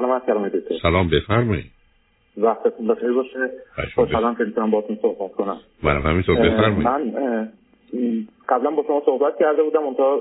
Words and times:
سلام 0.00 0.44
علیکم 0.44 0.74
سلام 0.82 1.08
بفرمایید. 1.08 1.64
وقتتون 2.36 2.86
بخیر 2.86 3.12
باشه. 3.12 3.50
خوشحالم 3.94 4.34
که 4.34 4.44
می‌تونم 4.44 4.70
باهاتون 4.70 4.98
صحبت 5.02 5.32
کنم. 5.32 5.60
منم 5.82 6.02
همینطور. 6.02 6.36
بفرمایید. 6.36 6.88
من 6.88 7.48
قبلا 8.48 8.70
با 8.70 8.84
شما 8.86 9.02
صحبت 9.06 9.38
کرده 9.38 9.62
بودم 9.62 9.82
اونتا 9.82 10.18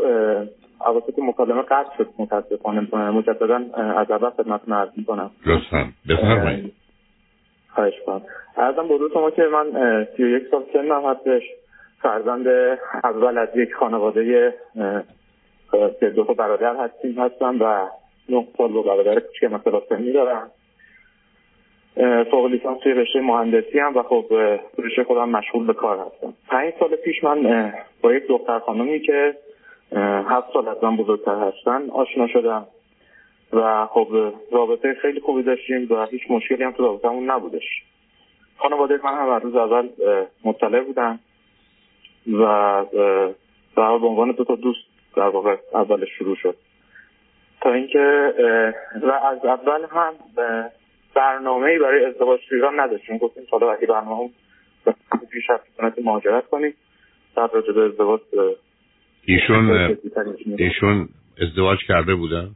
اواسط 0.85 1.19
مکالمه 1.19 1.61
قطع 1.61 1.97
شد. 1.97 2.07
متاسفانه 2.19 2.87
مجددا 3.11 3.55
از 3.75 4.11
اول 4.11 4.29
خدمتتون 4.29 4.73
عرض 4.73 4.89
می‌کنم. 4.97 5.31
لطفا. 5.45 5.85
بفرمایید. 6.09 6.73
خواهش 7.75 7.93
کنم 8.05 8.21
ارزم 8.57 8.87
بزرگ 8.87 9.13
شما 9.13 9.31
که 9.31 9.41
من 9.41 9.65
سی 10.17 10.23
و 10.23 10.27
یک 10.27 10.43
سال 10.51 10.63
سنم 10.73 11.05
هستش. 11.05 11.43
فرزند 12.01 12.47
اول 13.03 13.37
از 13.37 13.49
یک 13.55 13.73
خانواده 13.73 14.53
که 15.99 16.09
دو 16.09 16.23
برادر 16.23 16.75
هستیم 16.75 17.19
هستم 17.19 17.57
و 17.61 17.87
نه 18.29 18.47
سال 18.57 18.71
با 18.71 18.81
برادر 18.81 19.19
کوچک 19.19 19.43
مثلا 19.43 19.81
سنی 19.89 20.11
دارم 20.11 20.51
فوق 22.31 22.45
لیسانس 22.45 22.79
توی 22.79 22.93
رشته 22.93 23.21
مهندسی 23.21 23.79
هم 23.79 23.97
و 23.97 24.03
خب 24.03 24.25
رشته 24.77 25.03
خودم 25.03 25.29
مشغول 25.29 25.65
به 25.65 25.73
کار 25.73 25.97
هستم. 25.97 26.33
پنج 26.47 26.73
سال 26.79 26.95
پیش 26.95 27.23
من 27.23 27.73
با 28.01 28.13
یک 28.13 28.27
دختر 28.27 28.59
خانمی 28.59 28.99
که 28.99 29.35
هفت 30.29 30.53
سال 30.53 30.67
از 30.67 30.83
من 30.83 30.97
بزرگتر 30.97 31.35
هستن 31.35 31.89
آشنا 31.89 32.27
شدم 32.27 32.65
و 33.53 33.85
خب 33.85 34.07
رابطه 34.51 34.93
خیلی 35.01 35.19
خوبی 35.19 35.43
داشتیم 35.43 35.87
و 35.89 36.05
هیچ 36.05 36.21
مشکلی 36.29 36.63
هم 36.63 36.71
تو 36.71 36.83
رابطهمون 36.83 37.31
نبودش. 37.31 37.83
خانواده 38.57 38.99
من 39.03 39.13
هم 39.13 39.29
روز 39.29 39.55
اول 39.55 39.89
مطلع 40.45 40.81
بودن 40.81 41.19
و 42.27 42.43
در 43.77 43.97
به 43.97 44.07
عنوان 44.07 44.31
دو 44.31 44.43
تا 44.43 44.55
دوست 44.55 44.85
در 45.15 45.27
واقع 45.27 45.55
اولش 45.73 46.09
شروع 46.17 46.35
شد. 46.35 46.55
تا 47.61 47.73
اینکه 47.73 48.33
و 49.01 49.11
از 49.11 49.45
اول 49.45 49.85
هم 49.91 50.13
برنامه 51.15 51.79
برای 51.79 52.05
ازدواج 52.05 52.39
تو 52.49 52.55
ایران 52.55 52.79
نداشتیم. 52.79 53.17
گفتیم 53.17 53.43
حالا 53.51 53.71
اگه 53.71 53.87
برنامه 53.87 54.29
پیش 55.31 55.49
رفت 55.49 55.99
مهاجرت 55.99 56.47
کنیم. 56.47 56.73
بعد 57.35 57.49
راجع 57.53 57.71
به 57.73 57.81
ازدواج 57.81 58.19
ایشون 59.25 59.97
ایشون 60.57 61.09
ازدواج 61.41 61.79
کرده 61.87 62.15
بودن؟ 62.15 62.49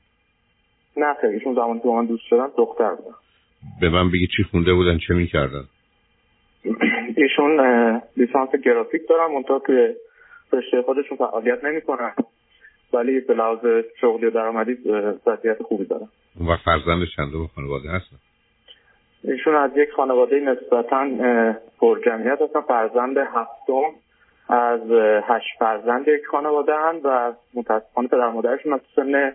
نه 0.98 1.14
خیلی. 1.22 1.34
ایشون 1.34 1.56
زمانی 1.56 1.80
که 1.80 1.88
من 1.88 2.06
دوست 2.06 2.24
شدن 2.30 2.48
دختر 2.58 2.96
بودن. 2.96 3.16
به 3.81 3.90
من 3.90 4.12
بگی 4.12 4.28
چی 4.38 4.44
خونده 4.44 4.74
بودن 4.74 4.98
چه 5.08 5.14
می‌کردن؟ 5.14 5.64
ایشون 7.18 7.59
لیسانس 8.18 8.50
گرافیک 8.66 9.02
دارن. 9.09 9.34
منتها 9.34 9.59
توی 9.59 9.96
رشته 10.54 10.81
خودشون 10.81 11.18
فعالیت 11.18 11.64
نمی‌کنن. 11.64 12.12
ولی 12.94 13.20
به 13.20 13.34
لحاظ 13.34 13.60
شغلی 14.02 14.26
و 14.26 14.30
درآمدی 14.30 14.78
وضعیت 15.26 15.64
خوبی 15.64 15.86
دارن 15.86 16.08
و 16.48 16.58
فرزند 16.66 17.08
چنده 17.16 17.38
خانواده 17.56 17.90
هستن؟ 17.90 18.18
ایشون 19.24 19.56
از 19.56 19.72
یک 19.76 19.90
خانواده 19.96 20.40
نسبتا 20.40 21.10
پر 21.80 22.00
جمعیت 22.06 22.40
هستن. 22.42 22.62
فرزند 22.62 23.18
هفتم 23.18 23.90
از 24.50 24.82
هشت 25.24 25.60
فرزند 25.60 26.08
یک 26.08 26.26
خانواده 26.32 26.72
هستن 26.80 27.10
و 27.10 27.34
متاسفانه 27.54 28.08
پدر 28.08 28.30
مادرشون 28.30 28.74
از 28.74 28.80
سن 28.96 29.32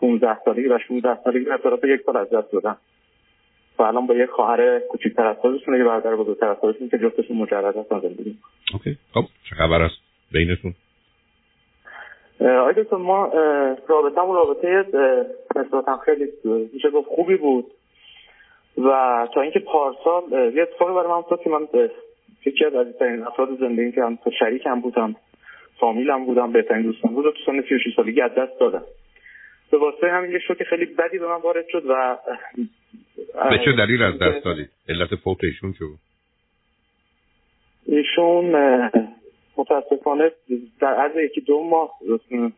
15 0.00 0.38
سالگی 0.44 0.68
و 0.68 0.78
16 0.88 1.18
سالگی 1.24 1.44
به 1.82 1.88
یک 1.88 2.00
سال 2.06 2.16
از 2.16 2.30
دست 2.30 2.52
دادن. 2.52 2.76
و 3.78 3.82
الان 3.82 4.06
با 4.06 4.14
یک 4.14 4.30
خواهر 4.30 4.78
کوچیک‌تر 4.78 5.26
از 5.26 5.36
خودشون 5.36 5.76
یه 5.76 5.84
برادر 5.84 6.16
بزرگتر 6.16 6.48
از 6.48 6.56
خودشون 6.56 6.88
که 6.88 6.98
جفتشون 6.98 7.36
مجرد 7.36 7.76
هستن 7.76 8.00
زندگی 8.00 8.38
اوکی. 8.72 8.98
خب 9.14 9.24
چه 9.50 9.56
خبر 9.56 9.82
است 9.82 9.96
بینتون؟ 10.32 10.74
آقای 12.40 12.84
ما 12.92 13.32
رابطه 13.88 14.20
همون 14.20 14.34
رابطه 14.36 14.84
نسبتا 15.56 15.96
خیلی 15.96 16.28
میشه 16.72 16.90
گفت 16.90 17.08
خوبی 17.08 17.36
بود 17.36 17.66
و 18.78 18.88
تا 19.34 19.40
اینکه 19.40 19.58
پارسال 19.58 20.22
یه 20.54 20.62
اتفاقی 20.62 20.94
برای 20.94 21.06
من 21.06 21.14
افتاد 21.14 21.42
که 21.42 21.50
من 21.50 21.68
یکی 22.46 22.64
از 22.64 22.74
عزیزترین 22.74 23.22
افراد 23.22 23.48
زندگی 23.60 23.92
که 23.92 24.02
هم 24.02 24.18
شریکم 24.38 24.80
بودم 24.80 25.16
فامیلم 25.80 26.26
بودم 26.26 26.52
بهترین 26.52 26.82
دوستم 26.82 27.08
بود 27.08 27.26
و 27.26 27.30
تو 27.30 27.38
سن 27.46 27.62
36 27.62 27.96
سالگی 27.96 28.20
از 28.20 28.34
دست 28.34 28.60
دادم 28.60 28.82
به 29.70 29.78
واسطه 29.78 30.10
همین 30.10 30.30
یه 30.30 30.38
شوک 30.38 30.62
خیلی 30.62 30.84
بدی 30.84 31.18
به 31.18 31.26
من 31.26 31.40
وارد 31.40 31.64
شد 31.68 31.82
و 31.88 32.18
به 33.50 33.58
چه 33.64 33.72
دلیل 33.72 34.02
از 34.02 34.18
دست 34.18 34.44
دادی؟ 34.44 34.66
علت 34.88 35.14
فوت 35.14 35.44
ایشون 35.44 35.72
چه 35.72 35.84
بود؟ 35.84 35.98
ایشون 37.86 38.54
متاسفانه 39.56 40.32
در 40.80 40.94
عرض 40.94 41.16
یکی 41.16 41.40
دو 41.40 41.62
ماه 41.62 41.90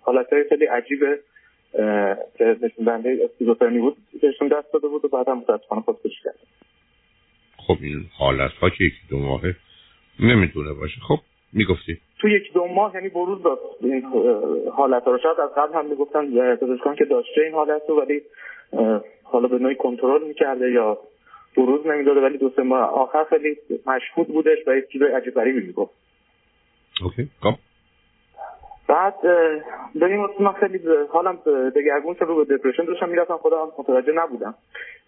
حالت 0.00 0.26
خیلی 0.48 0.66
عجیب 0.66 1.00
که 2.38 2.56
نشون 2.62 2.84
دهنده 2.84 3.18
اسکیزوفرنی 3.24 3.78
بود 3.78 3.96
بهشون 4.22 4.48
دست 4.48 4.72
داده 4.72 4.88
بود 4.88 5.04
و 5.04 5.08
بعد 5.08 5.28
هم 5.28 5.38
متاسفانه 5.38 5.82
خودکشی 5.82 6.22
کرد. 6.24 6.38
خب 7.56 7.76
این 7.82 8.04
حالت 8.18 8.52
ها 8.52 8.70
که 8.70 8.84
یکی 8.84 8.96
دو 9.10 9.18
ماهه 9.18 9.54
نمی‌تونه 10.20 10.72
باشه. 10.72 11.00
خب 11.08 11.18
می‌گفتی؟ 11.52 11.98
تو 12.20 12.28
یک 12.28 12.52
دو 12.52 12.66
ماه 12.66 12.94
یعنی 12.94 13.08
بروز 13.08 13.42
داد 13.42 13.58
این 13.80 14.04
حالت 14.76 15.04
ها 15.04 15.10
رو. 15.10 15.18
شاید 15.18 15.40
از 15.40 15.50
قبل 15.56 15.74
هم 15.74 15.86
می‌گفتن 15.86 16.56
پزشکان 16.56 16.96
که 16.96 17.04
داشته 17.04 17.40
این 17.40 17.54
حالت 17.54 17.82
رو 17.88 18.00
ولی 18.00 18.22
حالا 19.22 19.48
به 19.48 19.58
نوعی 19.58 19.74
کنترل 19.74 20.26
می‌کرده 20.26 20.70
یا 20.70 20.98
بروز 21.56 21.86
نمی‌داده 21.86 22.20
ولی 22.20 22.38
دو 22.38 22.50
سه 22.56 22.62
ماه 22.62 22.80
آخر 22.80 23.24
خیلی 23.24 23.56
مشهود 23.86 24.28
بودش 24.28 24.58
و 24.66 24.76
یک 24.76 24.88
چیزای 24.88 25.12
عجیب 25.12 25.34
غریبی 25.34 25.66
می‌گفت. 25.66 26.03
اوکی 27.02 27.28
خب 27.40 27.54
بعد 28.88 29.20
به 29.94 30.06
این 30.06 30.26
من 30.40 30.52
خیلی 30.52 30.80
حالم 31.08 31.38
دگرگون 31.76 32.14
شد 32.14 32.24
رو 32.24 32.44
به 32.44 32.56
دپرشن 32.56 32.84
داشتم 32.84 33.08
می‌رفتم 33.08 33.36
خودم 33.36 33.72
متوجه 33.78 34.12
نبودم. 34.12 34.54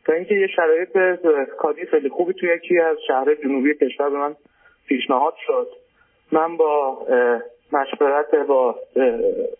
تا 0.04 0.12
اینکه 0.12 0.34
یه 0.34 0.46
شرایط 0.46 1.20
کاری 1.58 1.86
خیلی 1.86 2.08
خوبی 2.08 2.32
توی 2.32 2.54
یکی 2.56 2.78
از 2.78 2.96
شهر 3.06 3.34
جنوبی 3.34 3.74
کشور 3.74 4.10
به 4.10 4.18
من 4.18 4.36
پیشنهاد 4.88 5.34
شد. 5.46 5.68
من 6.32 6.56
با 6.56 6.98
مشورت 7.72 8.34
با 8.48 8.76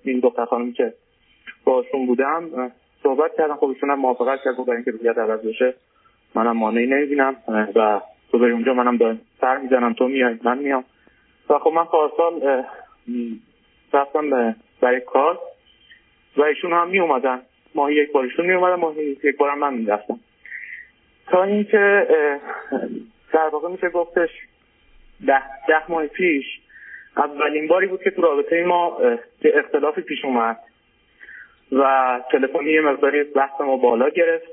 این 0.05 0.21
دختر 0.21 0.45
خانمی 0.45 0.73
که 0.73 0.93
باشون 1.65 2.07
بودم 2.07 2.73
صحبت 3.03 3.37
کردم. 3.39 3.57
خب 3.57 3.65
ایشون 3.65 3.91
هم 3.91 3.99
موافقت 3.99 4.41
کرد 4.45 4.57
برای 4.57 4.77
اینکه 4.77 4.91
رویت 4.91 5.19
عوض 5.19 5.41
بشه 5.41 5.75
منم 6.35 6.57
مانعی 6.57 6.87
نمی‌بینم 6.87 7.37
و 7.77 8.01
تو 8.31 8.39
بری 8.39 8.53
اونجا 8.53 8.75
منم 8.75 8.97
دارم 8.97 9.21
سر 9.41 9.59
می‌زنم 9.59 9.93
تو 9.93 10.09
میای 10.09 10.39
من 10.45 10.59
میام. 10.59 10.85
و 11.51 11.59
خب 11.59 11.71
من 11.71 11.85
پارسال 11.85 12.65
رفتم 13.93 14.57
برای 14.81 15.01
کار 15.01 15.39
و 16.37 16.43
ایشون 16.43 16.73
هم 16.73 16.89
می 16.89 17.01
اومدن 17.01 17.43
ماهی 17.75 17.95
یک 17.95 18.13
بار 18.13 18.25
ایشون 18.25 18.47
می 18.47 18.53
اومدن 18.53 18.75
ماهی 18.75 19.19
یک 19.25 19.37
بارم 19.37 19.59
من 19.59 19.75
می‌رفتم. 19.75 20.21
تا 21.27 21.43
اینکه 21.43 22.07
در 23.33 23.49
واقع 23.49 23.69
میشه 23.69 23.89
گفتش 23.89 24.31
ده, 25.27 25.43
ده 25.69 25.91
ماه 25.91 26.07
پیش 26.07 26.45
اولین 27.17 27.69
باری 27.69 27.87
بود 27.87 28.03
که 28.03 28.11
تو 28.11 28.23
رابطه 28.23 28.65
ما 28.65 28.99
اختلافی 29.45 30.01
پیش 30.01 30.25
اومد 30.25 30.59
و 31.73 32.21
تلفنی 32.33 32.71
یه 32.71 32.81
مقداری 32.81 33.25
بحث 33.25 33.61
ما 33.61 33.77
بالا 33.77 34.09
گرفت 34.09 34.47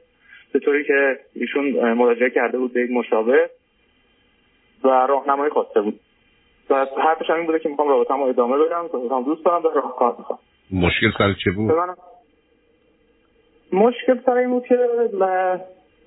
به 0.52 0.60
طوری 0.60 0.84
که 0.84 1.20
ایشون 1.36 1.94
مراجعه 1.94 2.30
کرده 2.30 2.58
بود 2.58 2.74
به 2.74 2.82
یک 2.82 2.92
مشابه 2.92 3.50
و 4.84 4.88
راهنمایی 4.88 5.52
خواسته 5.52 5.82
بود. 5.82 6.00
و 6.70 6.86
حرفش 6.98 7.30
این 7.30 7.46
بوده 7.46 7.60
که 7.60 7.70
می‌خوام 7.70 7.88
رابطه 7.88 8.14
ما 8.14 8.28
ادامه 8.28 8.58
بدم 8.58 8.84
می‌خوام 9.04 9.24
دوست 9.24 9.46
دارم 9.46 9.64
راه 9.64 9.96
کار 9.96 10.16
می‌خوام. 10.18 10.40
مشکل 10.72 11.12
سر 11.18 11.34
چه 11.44 11.52
بود؟ 11.52 11.72
مشکل 13.74 14.20
سر 14.26 14.38
این 14.38 14.50
بود 14.50 14.66
که 14.66 14.78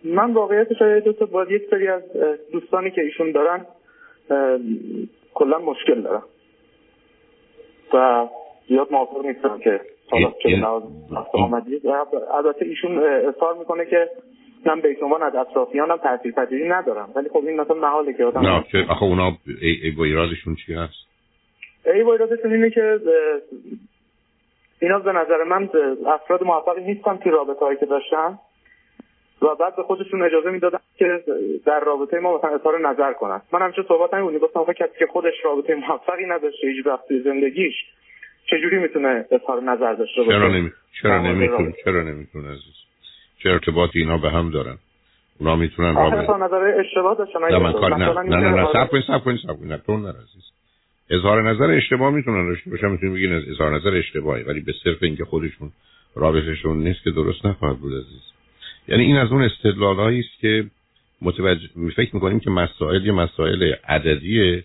من 0.05 0.33
واقعیتش 0.33 0.83
دو 1.05 1.12
تا 1.12 1.27
باید 1.27 1.50
یک 1.50 1.62
سری 1.71 1.89
از 1.89 2.03
دوستانی 2.53 2.91
که 2.91 3.00
ایشون 3.00 3.33
دارن 3.33 3.66
کلا 5.34 5.59
مشکل 5.59 6.03
دارم 6.03 6.22
و 7.95 8.27
زیاد 8.69 8.93
موافق 8.93 9.27
نیستم 9.27 9.59
که 9.59 9.81
حالا 10.11 10.33
چه 10.43 10.66
البته 12.34 12.65
ایشون 12.65 12.99
اظهار 12.99 13.55
می‌کنه 13.55 13.87
که 13.87 14.11
من 14.66 14.80
به 14.80 14.97
عنوان 15.03 15.22
از 15.22 15.34
اطرافیانم 15.34 15.97
تاثیر 15.97 16.33
پذیری 16.33 16.68
ندارم. 16.68 17.13
ولی 17.16 17.28
خب 17.28 17.42
این 17.47 17.60
مثلا 17.60 17.77
محاله 17.77 18.13
که 18.13 18.24
آدم 18.24 18.41
نه 18.41 18.65
که 18.72 18.78
آخه 18.89 19.03
اونا 19.03 19.33
ای, 19.60 19.80
ای 19.83 19.91
با 19.91 20.04
ایرادشون 20.04 20.54
چی 20.66 20.74
هست؟ 20.74 21.07
ای 21.86 22.03
با 22.03 22.13
ایرادشون 22.13 22.53
اینه 22.53 22.71
که 22.71 23.01
اینا 24.80 24.98
به 24.98 25.13
نظر 25.13 25.45
من 25.45 25.68
افراد 26.07 26.42
موفقی 26.42 26.84
نیستن 26.84 27.16
که 27.16 27.30
رابطه 27.30 27.60
هایی 27.60 27.78
که 27.78 27.86
داشتن 27.86 28.39
و 29.42 29.54
بعد 29.54 29.77
به 29.77 29.83
خودشون 29.83 30.22
اجازه 30.22 30.51
می‌دادن 30.51 30.78
که 30.98 31.24
در 31.66 31.80
رابطه 31.80 32.18
ما 32.18 32.39
مثلا 32.39 32.51
اظهار 32.51 32.89
نظر 32.89 33.13
کنن. 33.13 33.42
من 33.53 33.63
همیشه 33.63 33.83
صحبت 33.89 34.15
نمی‌کنم 34.15 34.39
گفتم 34.39 34.60
آخه 34.60 34.74
کسی 34.74 34.98
که 34.98 35.07
خودش 35.07 35.34
رابطه 35.45 35.74
موفقی 35.74 36.27
نداشته 36.27 36.68
هیچ 36.68 36.86
وقت 36.86 37.04
زندگیش 37.24 37.74
چجوری 38.51 38.78
می‌تونه 38.78 39.27
اظهار 39.30 39.63
نظر 39.63 39.92
داشته 39.92 40.22
باشه؟ 40.22 40.39
چرا 40.39 40.48
نمی 40.48 40.71
چرا 41.03 41.22
نمی‌تونه 41.22 41.74
چرا 41.84 42.03
نمی‌تونه 42.03 42.48
عزیز؟ 42.48 42.85
چه 43.38 43.50
ارتباطی 43.50 43.98
اینا 43.98 44.18
به 44.18 44.30
هم 44.30 44.50
دارن. 44.50 44.78
اونا 45.38 45.56
می‌تونن 45.56 45.94
رابطه 45.94 46.36
نظر 46.44 46.80
اشتباه 46.80 47.16
داشتن 47.18 47.38
نه 47.50 47.59
من 47.59 47.72
کار 47.72 47.97
نه 47.97 48.22
نه 48.22 48.36
نه 48.36 48.50
نه 48.50 48.66
صبر 48.72 48.86
کنید 48.86 49.04
صبر 49.04 49.18
کنید 49.18 49.41
صبر 49.41 49.54
کنید 49.54 49.83
تو 49.86 50.09
عزیز. 50.09 50.50
اظهار 51.10 51.50
نظر 51.50 51.71
اشتباه 51.71 52.10
می‌تونن 52.10 52.48
داشته 52.48 52.71
باشن 52.71 52.88
می‌تونن 52.88 53.15
بگین 53.15 53.33
اظهار 53.33 53.74
نظر 53.77 53.94
اشتباهی 53.97 54.42
ولی 54.42 54.60
به 54.60 54.72
صرف 54.84 55.03
اینکه 55.03 55.24
خودشون 55.24 55.72
رابطهشون 56.15 56.78
نیست 56.78 57.03
که 57.04 57.10
درست 57.10 57.47
نخواهد 57.47 57.78
بود 57.78 57.92
عزیز. 57.92 58.22
یعنی 58.88 59.04
این 59.04 59.16
از 59.16 59.33
اون 59.33 59.42
استدلالهایی 59.42 60.21
است 60.21 60.41
که 60.41 60.65
متوجه 61.22 61.68
فکر 61.97 62.15
می‌کنیم 62.15 62.41
که 62.41 62.50
مسائل 62.50 63.06
یه 63.06 63.12
مسائل 63.12 63.72
عددیه 63.89 64.65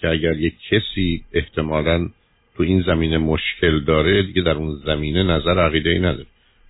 که 0.00 0.08
اگر 0.08 0.32
یک 0.32 0.54
کسی 0.70 1.24
احتمالا 1.32 2.08
تو 2.56 2.62
این 2.62 2.82
زمینه 2.86 3.18
مشکل 3.18 3.80
داره 3.80 4.22
دیگه 4.22 4.42
در 4.42 4.54
اون 4.54 4.80
زمینه 4.86 5.22
نظر 5.22 5.58
عقیده 5.58 5.90
ای 5.90 5.98
نداره. 5.98 6.26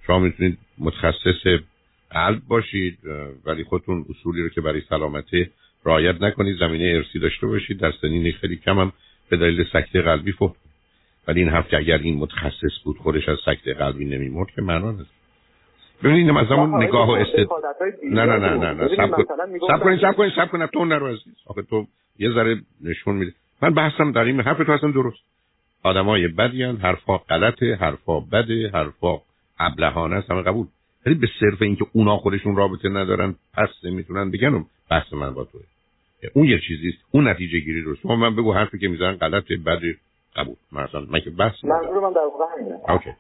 شما 0.06 0.18
می‌تونید 0.18 0.58
متخصص 0.78 1.60
قلب 2.10 2.42
باشید 2.48 2.98
ولی 3.46 3.64
خودتون 3.64 4.04
اصولی 4.10 4.42
رو 4.42 4.48
که 4.48 4.60
برای 4.60 4.80
سلامتی 4.88 5.50
رعایت 5.84 6.22
نکنید 6.22 6.58
زمینه 6.58 6.84
ارسی 6.96 7.18
داشته 7.18 7.46
باشید. 7.46 7.78
در 7.78 7.92
سنین 8.00 8.32
خیلی 8.32 8.56
کم 8.56 8.78
هم 8.78 8.92
به 9.28 9.36
دلیل 9.36 9.64
سکته 9.72 10.02
قلبی 10.02 10.32
فوت 10.32 10.52
ولی 11.28 11.40
این 11.40 11.62
که 11.62 11.76
اگر 11.76 11.98
این 11.98 12.16
متخصص 12.16 12.82
بود 12.84 12.98
خودش 12.98 13.28
از 13.28 13.38
سکته 13.44 13.74
قلبی 13.74 14.04
نمیمرد 14.04 14.50
که 14.50 14.62
معنا 14.62 14.90
نداره. 14.90 15.08
ببینید 16.04 16.36
از 16.36 16.46
همون 16.46 16.82
نگاه 16.82 17.08
و 17.08 17.10
استد 17.10 17.46
نه 18.04 18.24
نه 18.24 18.36
نه 18.36 18.56
نه 18.56 18.72
نه. 18.72 18.88
سب 19.68 19.82
کنید 19.82 20.00
سب 20.00 20.16
کنید 20.16 20.32
سب 20.36 20.50
کنید. 20.50 20.70
تو 20.70 20.84
نرو 20.84 21.06
عزیز. 21.06 21.34
آخه 21.46 21.62
تو 21.62 21.86
یه 22.18 22.30
ذره 22.30 22.56
نشون 22.84 23.16
میده 23.16 23.32
من 23.62 23.74
بحثم 23.74 24.12
در 24.12 24.24
این 24.24 24.40
حرف 24.40 24.58
تو 24.66 24.72
اصلا 24.72 24.90
درست. 24.90 25.18
آدمای 25.82 26.28
بدی 26.28 26.62
هن. 26.62 26.76
حرفا 26.76 27.18
غلطه 27.18 27.74
حرفا 27.74 28.20
بده 28.20 28.70
حرفا 28.74 29.18
ابلهانه 29.58 30.16
است 30.16 30.30
همه 30.30 30.42
قبول. 30.42 30.66
ولی 31.06 31.14
به 31.14 31.26
صرف 31.40 31.62
اینکه 31.62 31.86
اونا 31.92 32.16
خودشون 32.16 32.56
رابطه 32.56 32.88
ندارن 32.88 33.34
پس 33.54 33.68
نمی‌تونن 33.84 34.30
بگن 34.30 34.64
بحث 34.90 35.12
من 35.12 35.34
با 35.34 35.44
توه. 35.44 35.60
اون 36.34 36.46
یه 36.46 36.60
چیزیست 36.68 36.98
اون 37.10 37.28
نتیجه 37.28 37.58
گیری 37.58 37.80
رو. 37.80 37.94
شما 37.94 38.16
من 38.16 38.36
بگو 38.36 38.52
حرفی 38.52 38.78
که 38.78 38.88
می‌زنن 38.88 39.16
غلطه 39.16 39.56
بده 39.56 39.96
قبول. 40.36 40.56
مثلا 40.72 41.00
من 41.00 41.20
که 41.20 41.30
بحث 41.30 41.64
منظور 41.64 42.00
من 42.00 42.12
در 42.12 42.20
واقع 42.20 42.44
همینه. 42.54 42.80
اوکی. 42.88 43.10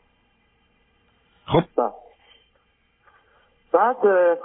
خب. 1.46 1.62
بله. 1.76 1.90
بعد 3.72 3.96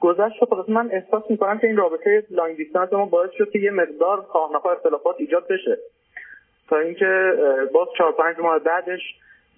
گذشت 0.00 0.44
خلاص 0.50 0.68
من 0.68 0.90
احساس 0.92 1.22
می‌کنم 1.30 1.58
که 1.58 1.66
این 1.66 1.76
رابطه 1.76 2.26
لانگ 2.30 2.56
دیستانس 2.56 2.92
ما 2.92 3.06
باعث 3.06 3.30
شد 3.38 3.50
که 3.50 3.58
یه 3.58 3.70
مقدار 3.70 4.22
خواهنخواه 4.22 4.76
اختلافات 4.76 5.16
ایجاد 5.18 5.44
بشه. 5.50 5.78
تا 6.68 6.78
اینکه 6.78 7.32
باز 7.74 7.88
چهار 7.98 8.12
پنج 8.12 8.36
ماه 8.38 8.58
بعدش 8.58 9.00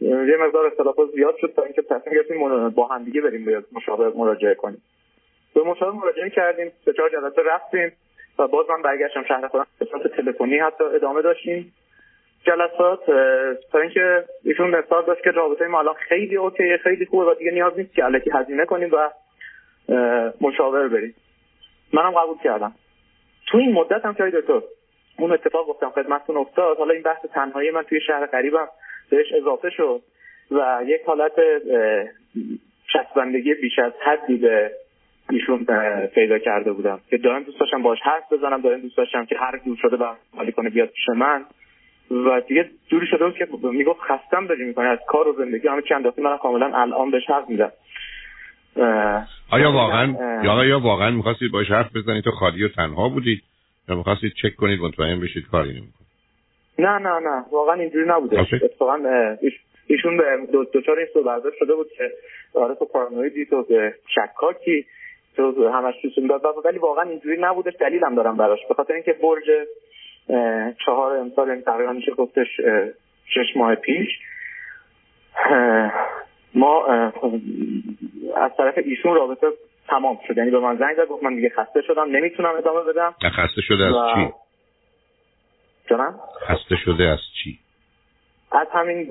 یه 0.00 0.36
مقدار 0.40 0.66
اختلافات 0.66 1.10
زیاد 1.14 1.36
شد 1.40 1.52
تا 1.56 1.62
اینکه 1.62 1.82
تصمیم 1.82 2.14
گرفتیم 2.14 2.68
با 2.68 2.86
هم 2.86 3.04
دیگه 3.04 3.20
بریم 3.20 3.44
به 3.44 3.62
مشاور 3.72 4.12
مراجعه 4.16 4.54
کنیم. 4.54 4.82
به 5.54 5.62
مشاور 5.62 5.92
مراجعه 5.92 6.30
کردیم 6.30 6.72
سه 6.84 6.92
چهار 6.92 7.10
جلسه 7.10 7.42
رفتیم 7.42 7.92
و 8.38 8.48
باز 8.48 8.66
من 8.70 8.82
برگشتم 8.82 9.24
شهر 9.28 9.48
خودم 9.48 9.66
به 9.78 9.86
تلفنی 9.86 10.58
حتی 10.58 10.84
ادامه 10.84 11.22
داشتیم. 11.22 11.72
جلسات 12.42 13.06
تا 13.72 13.78
اینکه 13.78 14.24
ایشون 14.44 14.70
مثال 14.70 15.04
داشت 15.04 15.22
که 15.24 15.30
رابطه 15.30 15.66
ما 15.66 15.78
الان 15.78 15.94
خیلی 15.94 16.36
اوکیه 16.36 16.76
خیلی 16.82 17.06
خوبه 17.06 17.24
و 17.24 17.34
دیگه 17.34 17.50
نیاز 17.50 17.78
نیست 17.78 17.94
که 17.94 18.04
الکی 18.04 18.30
هزینه 18.30 18.64
کنیم 18.64 18.90
و 18.92 19.10
مشاور 20.40 20.88
بریم. 20.88 21.14
منم 21.92 22.10
قبول 22.10 22.36
کردم. 22.44 22.72
تو 23.46 23.58
این 23.58 23.72
مدت 23.72 24.04
هم 24.04 24.14
که 24.14 24.24
دکتر 24.24 24.62
اون 25.18 25.32
اتفاق 25.32 25.66
گفتم 25.66 25.90
خدمتتون 25.90 26.36
افتاد 26.36 26.78
حالا 26.78 26.94
این 26.94 27.02
بحث 27.02 27.26
تنهایی 27.26 27.70
من 27.70 27.82
توی 27.82 28.00
شهر 28.00 28.26
قریبم 28.26 28.68
بهش 29.10 29.32
اضافه 29.32 29.70
شد 29.70 30.02
و 30.50 30.80
یک 30.86 31.00
حالت 31.06 31.32
چسبندگی 32.92 33.54
بیش 33.54 33.78
از 33.78 33.92
حدی 34.06 34.36
به 34.36 34.70
ایشون 35.30 35.66
پیدا 36.14 36.38
کرده 36.38 36.72
بودم 36.72 37.00
که 37.10 37.16
دائم 37.16 37.42
دوست 37.42 37.60
داشتم 37.60 37.82
باش 37.82 37.98
حرف 38.02 38.32
بزنم 38.32 38.60
دائم 38.60 38.80
دوست 38.80 38.96
داشتم 38.96 39.24
که 39.24 39.36
هر 39.38 39.60
دور 39.64 39.76
شده 39.82 39.96
و 39.96 40.14
حالی 40.36 40.52
کنه 40.52 40.70
بیاد 40.70 40.88
پیش 40.88 41.08
من. 41.16 41.44
و 42.10 42.40
دیگه 42.48 42.70
دوری 42.90 43.06
شده 43.06 43.24
بود 43.24 43.36
که 43.36 43.48
می‌گفت 43.62 44.00
خستم 44.00 44.46
داری 44.46 44.64
می‌کنه 44.64 44.86
از 44.88 44.98
کار 45.06 45.28
و 45.28 45.32
زندگی 45.32 45.68
همه 45.68 45.82
چند 45.88 46.06
دفعه 46.06 46.24
من 46.24 46.36
کاملا 46.36 46.70
الان 46.74 47.10
بهش 47.10 47.26
حرف 47.28 47.48
میدم 47.48 47.72
آیا 49.50 49.72
واقعا 49.72 50.14
یا 50.44 50.52
آیا 50.52 50.80
واقعا 50.80 51.10
می‌خواستید 51.10 51.52
باش 51.52 51.70
حرف 51.70 51.96
بزنید 51.96 52.24
تو 52.24 52.30
خالی 52.30 52.64
و 52.64 52.68
تنها 52.68 53.08
بودید 53.08 53.42
یا 53.88 53.96
می‌خواستید 53.96 54.32
چک 54.42 54.56
کنید 54.56 54.80
مطمئن 54.80 55.20
بشید 55.20 55.46
کاری 55.46 55.70
نمی‌کنه 55.70 55.97
نه 56.78 56.98
نه 56.98 57.18
نه 57.18 57.44
واقعا 57.50 57.74
اینجوری 57.74 58.08
نبوده. 58.08 58.40
اتفاقا 58.40 58.98
ایشون 59.86 60.16
به 60.16 60.24
دوچار 60.72 60.98
این 60.98 61.24
برداشت 61.24 61.56
شده 61.58 61.74
بود 61.74 61.88
که 61.92 62.12
آره 62.54 62.74
تو 62.74 62.84
پارانویدی 62.84 63.46
تو 63.46 63.64
شکاکی 64.14 64.86
تو 65.36 65.68
همش 65.68 65.94
داد 66.42 66.54
ولی 66.64 66.78
واقعا 66.78 67.10
اینجوری 67.10 67.36
نبودش 67.40 67.72
دلیلم 67.80 68.14
دارم 68.14 68.36
براش. 68.36 68.58
به 68.68 68.74
خاطر 68.74 68.94
اینکه 68.94 69.12
برج 69.12 69.44
چهار 70.86 71.16
امسال 71.16 71.50
این 71.50 71.62
تقریبا 71.62 71.92
میشه 71.92 72.12
گفتش 72.12 72.46
شش 73.26 73.56
ماه 73.56 73.74
پیش. 73.74 74.08
ما 76.54 76.86
از 78.36 78.50
طرف 78.56 78.78
ایشون 78.78 79.14
رابطه 79.14 79.46
تمام 79.88 80.18
شد. 80.28 80.38
یعنی 80.38 80.50
به 80.50 80.58
من 80.58 80.76
زنگ 80.76 80.96
زد 80.96 81.06
گفت 81.06 81.22
من 81.22 81.34
دیگه 81.34 81.48
خسته 81.48 81.82
شدم 81.82 82.10
نمی‌تونم 82.10 82.54
ادامه 82.58 82.92
بدم. 82.92 83.14
خسته 83.36 83.60
شده 83.62 83.84
از. 83.84 83.94
چی؟ 84.14 84.32
جانم. 85.90 86.14
خسته 86.46 86.76
شده 86.84 87.04
از 87.04 87.18
چی؟ 87.42 87.58
از 88.52 88.66
همین 88.72 89.10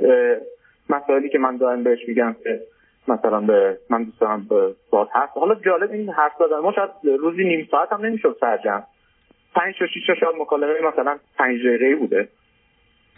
مسائلی 0.90 1.30
که 1.30 1.38
من 1.38 1.58
دارم 1.58 1.84
بهش 1.84 2.00
میگم 2.08 2.36
که 2.44 2.62
مثلا 3.08 3.42
به 3.42 3.78
من 3.90 4.04
دوست 4.04 4.20
دارم 4.20 4.48
به 4.48 4.76
باز 4.92 5.08
حرف 5.14 5.30
حالا 5.30 5.56
جالب 5.56 5.92
این 5.92 6.10
حرف 6.10 6.32
زدن. 6.40 6.60
ما 6.60 6.74
شاید 6.74 6.90
روزی 7.20 7.44
نیم 7.44 7.68
ساعت 7.72 7.92
هم 7.92 8.06
نمی‌شد 8.06 8.38
سرجم 8.40 8.84
پنج 9.56 9.76
تا 9.80 9.88
شیش 9.88 10.04
شاید 10.06 10.36
مکالمه 10.42 10.74
مثلا 10.94 11.20
پنج 11.38 11.60
دقیقه 11.66 11.96
بوده. 11.96 12.28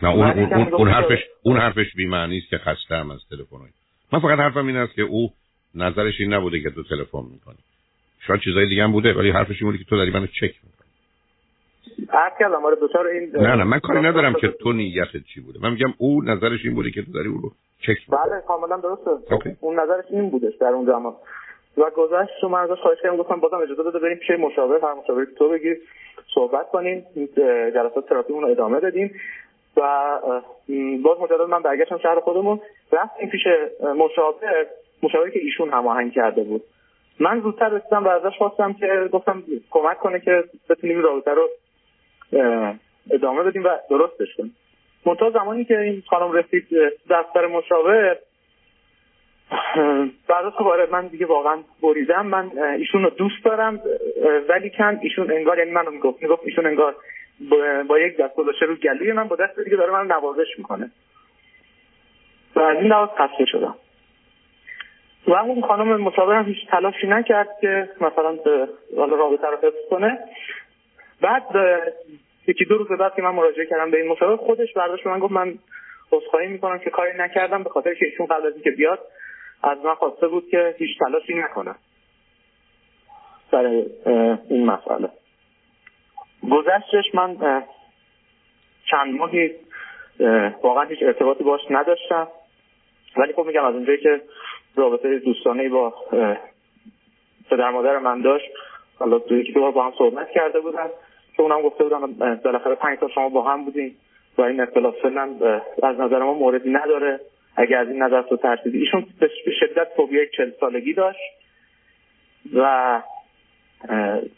نه 0.01 0.09
اون, 0.09 0.29
اون, 0.29 0.53
اون, 0.53 0.73
اون 0.73 0.89
حرفش 0.89 1.19
اون 1.43 1.57
حرفش 1.57 1.95
بی 1.95 2.05
معنی 2.05 2.37
است 2.37 2.49
که 2.49 2.57
خسته 2.57 2.95
هم 2.95 3.11
از 3.11 3.19
تلفن 3.29 3.57
من 4.13 4.19
فقط 4.19 4.39
حرفم 4.39 4.67
این 4.67 4.77
است 4.77 4.95
که 4.95 5.01
او 5.01 5.29
نظرش 5.75 6.19
این 6.19 6.33
نبوده 6.33 6.59
که 6.61 6.69
تو 6.69 6.83
تلفن 6.83 7.23
می‌کنی. 7.31 7.57
شاید 8.27 8.39
چیزای 8.39 8.67
دیگه 8.67 8.83
هم 8.83 8.91
بوده 8.91 9.13
ولی 9.13 9.31
حرفش 9.31 9.61
این 9.61 9.71
بوده 9.71 9.83
که 9.83 9.89
تو 9.89 9.97
داری 9.97 10.11
منو 10.11 10.27
چک 10.27 10.41
می‌کنی. 10.63 10.78
عرض 12.13 12.33
کردم 12.39 12.65
آره 12.65 12.75
دوچار 12.75 13.07
این 13.07 13.31
نه 13.33 13.55
نه 13.55 13.63
من 13.63 13.79
کاری 13.79 14.01
ندارم 14.01 14.33
که 14.33 14.47
تو 14.47 14.73
نیتت 14.73 15.23
چی 15.33 15.41
بوده. 15.41 15.59
من 15.63 15.71
میگم 15.71 15.93
او 15.97 16.21
نظرش 16.21 16.59
این 16.65 16.75
بوده 16.75 16.91
که 16.91 17.01
تو 17.01 17.11
داری 17.11 17.29
او 17.29 17.37
رو 17.37 17.51
چک 17.79 17.97
بله 18.09 18.41
کاملا 18.47 18.77
درسته. 18.77 19.11
اون 19.59 19.79
نظرش 19.79 20.05
این 20.09 20.29
بودش 20.29 20.55
در 20.55 20.67
اون 20.67 20.85
زمان. 20.85 21.13
و 21.77 21.89
گذشت 21.89 22.43
من 22.43 22.59
ازش 22.59 22.79
خواهش 22.81 22.97
کردم 23.03 23.17
گفتم 23.17 23.39
بازم 23.39 23.57
اجازه 23.57 23.83
بده 23.83 23.99
بریم 23.99 24.17
پیش 24.17 24.29
مشاور 24.39 24.79
هر 24.85 24.93
مشاوری 24.93 25.25
تو 25.37 25.49
بگیر 25.49 25.77
صحبت 26.33 26.69
کنیم 26.69 27.05
جلسات 27.73 28.09
تراپیمون 28.09 28.43
رو 28.43 28.49
ادامه 28.49 28.79
بدیم. 28.79 29.13
و 29.77 29.81
باز 31.03 31.19
مجدد 31.19 31.41
من 31.41 31.61
برگشتم 31.61 31.97
شهر 31.97 32.19
خودمون. 32.19 32.59
رفتیم 32.91 33.29
پیش 33.29 33.41
مشاور 33.81 34.65
مشاوری 35.03 35.31
که 35.31 35.39
ایشون 35.39 35.69
هماهنگ 35.69 36.13
کرده 36.13 36.43
بود. 36.43 36.63
من 37.19 37.41
زودتر 37.41 37.69
رسیدم 37.69 38.05
و 38.05 38.07
ازش 38.07 38.37
خواستم 38.37 38.73
که 38.73 39.09
گفتم 39.13 39.43
کمک 39.69 39.97
کنه 39.97 40.19
که 40.19 40.43
بتونیم 40.69 41.01
رابطه 41.01 41.31
رو 41.31 41.49
ادامه 43.11 43.43
بدیم 43.43 43.63
و 43.63 43.69
درستش 43.89 44.35
کنیم. 44.37 44.55
منتها 45.05 45.29
زمانی 45.29 45.65
که 45.65 45.79
این 45.79 46.03
خانم 46.09 46.31
رسید 46.31 46.67
دفتر 47.09 47.45
مشاور 47.45 48.17
بعد 50.27 50.45
از 50.45 50.53
آره 50.53 50.87
من 50.91 51.07
دیگه 51.07 51.25
واقعا 51.25 51.57
بریدم. 51.81 52.25
من 52.25 52.51
ایشون 52.77 53.03
رو 53.03 53.09
دوست 53.09 53.45
دارم 53.45 53.81
ولی 54.49 54.69
کن 54.69 54.99
ایشون 55.01 55.31
انگار 55.31 55.57
یعنی 55.57 55.71
منو 55.71 55.91
می‌گفت 55.91 56.21
می‌گفت 56.21 56.41
ایشون 56.45 56.65
انگار 56.65 56.95
با, 57.87 57.99
یک 57.99 58.17
دست 58.17 58.35
گذاشته 58.35 58.65
رو 58.65 58.75
گلوی 58.75 59.11
من 59.11 59.27
با 59.27 59.35
دست 59.35 59.59
دیگه 59.59 59.77
داره 59.77 59.91
من 59.91 60.05
نوازش 60.05 60.57
می‌کنه. 60.57 60.91
و 62.55 62.59
از 62.59 62.77
این 62.77 62.87
لحاظ 62.87 63.09
خسته 63.09 63.45
شدم. 63.45 63.75
و 65.27 65.33
اون 65.33 65.61
خانم 65.61 66.01
مشاور 66.01 66.35
هم 66.35 66.45
هیچ 66.45 66.67
تلاشی 66.67 67.07
نکرد 67.07 67.47
که 67.61 67.89
مثلا 68.01 68.37
حالا 68.97 69.15
رابطه 69.15 69.47
رو 69.47 69.57
حفظ 69.57 69.89
کنه. 69.89 70.19
بعد 71.21 71.43
یکی 72.47 72.65
دو 72.65 72.77
روز 72.77 72.87
بعد 72.87 73.15
که 73.15 73.21
من 73.21 73.31
مراجعه 73.31 73.65
کردم 73.65 73.91
به 73.91 73.97
این 73.97 74.11
مشاور 74.11 74.35
خودش 74.35 74.73
برداشت 74.73 75.07
من 75.07 75.19
گفت 75.19 75.31
من 75.31 75.59
عذرخواهی 76.11 76.47
می‌کنم 76.47 76.79
که 76.79 76.89
کاری 76.89 77.17
نکردم 77.17 77.63
به 77.63 77.69
خاطر 77.69 77.93
که 77.93 78.05
ایشون 78.05 78.25
قبل 78.25 78.47
از 78.47 78.53
اینکه 78.53 78.71
بیاد 78.71 78.99
از 79.63 79.77
من 79.77 79.95
خواسته 79.95 80.27
بود 80.27 80.49
که 80.49 80.75
هیچ 80.77 80.99
تلاشی 80.99 81.33
نکنم 81.33 81.75
برای 83.51 83.85
این 84.49 84.65
مسئله. 84.65 85.09
گذشتش 86.51 87.15
من 87.15 87.63
چند 88.91 89.15
ماهی 89.15 89.51
واقعا 90.63 90.83
هیچ 90.83 90.99
ارتباطی 91.01 91.43
باش 91.43 91.61
نداشتم. 91.69 92.27
ولی 93.17 93.33
خب 93.33 93.45
میگم 93.45 93.65
از 93.65 93.75
اونجایی 93.75 93.97
که 93.97 94.21
رابطه 94.75 95.19
دوستانه 95.19 95.69
با 95.69 95.93
پدر 97.49 97.69
مادر 97.69 97.97
من 97.97 98.21
داشت 98.21 98.45
حالا 98.99 99.17
دو 99.17 99.37
یکی 99.37 99.53
دو 99.53 99.71
با 99.71 99.85
هم 99.85 99.93
صحبت 99.97 100.31
کرده 100.31 100.59
بودن. 100.59 100.89
که 101.39 101.43
اونم 101.43 101.61
گفته 101.61 101.83
بودم 101.83 102.13
بالاخره 102.43 102.75
پنج 102.75 102.99
تا 102.99 103.07
شما 103.07 103.29
با 103.29 103.41
هم 103.43 103.65
بودین. 103.65 103.95
و 104.37 104.41
این 104.41 104.61
اختلاف 104.61 104.95
سنم 105.01 105.61
از 105.83 105.99
نظر 105.99 106.19
ما 106.19 106.33
موردی 106.33 106.69
نداره. 106.69 107.19
اگر 107.55 107.77
از 107.77 107.87
این 107.87 108.03
نظر 108.03 108.21
تو 108.21 108.37
ترسیدی. 108.37 108.79
ایشون 108.79 109.05
به 109.19 109.29
شدت 109.59 109.87
فوبیای 109.95 110.27
چل 110.37 110.51
سالگی 110.59 110.93
داشت 110.93 111.19
و 112.53 113.01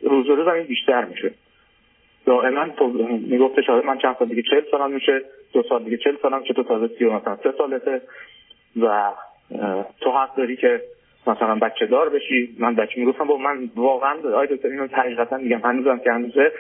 روز 0.01 0.27
روز 0.27 0.48
هم 0.48 0.53
این 0.53 0.63
بیشتر 0.63 1.05
میشه. 1.05 1.31
دائما 2.25 2.67
شاید 3.67 3.86
من 3.86 3.98
چند 3.98 4.15
سال 4.20 4.27
دیگه 4.27 4.41
چل 4.41 4.62
سالم 4.72 4.91
میشه 4.91 5.22
دو 5.53 5.63
سال 5.70 5.84
دیگه 5.84 5.98
چل 5.98 6.17
سالم 6.22 6.43
چه 6.43 6.53
تو 6.53 6.63
تازه 6.63 6.88
سی 6.98 7.05
و 7.05 7.13
مثلا 7.13 7.38
سه 7.43 7.53
سالته 7.58 8.01
و 8.81 9.12
تو 10.01 10.12
حق 10.12 10.36
داری 10.36 10.55
که 10.55 10.81
مثلا 11.27 11.55
بچه 11.55 11.86
دار 11.86 12.10
بشی. 12.10 12.55
من 12.60 12.75
بچه 12.75 13.00
می‌گفتم 13.00 13.27
با 13.27 13.38
من 13.38 13.70
واقعا 13.75 14.17
آی 14.36 14.48
دکتر 14.48 14.67
اینو 14.67 14.88
حقیقتا 14.91 15.38
میگم 15.38 15.60
هنوزم 15.63 16.00
که 16.00 16.12
هنوزه 16.12 16.51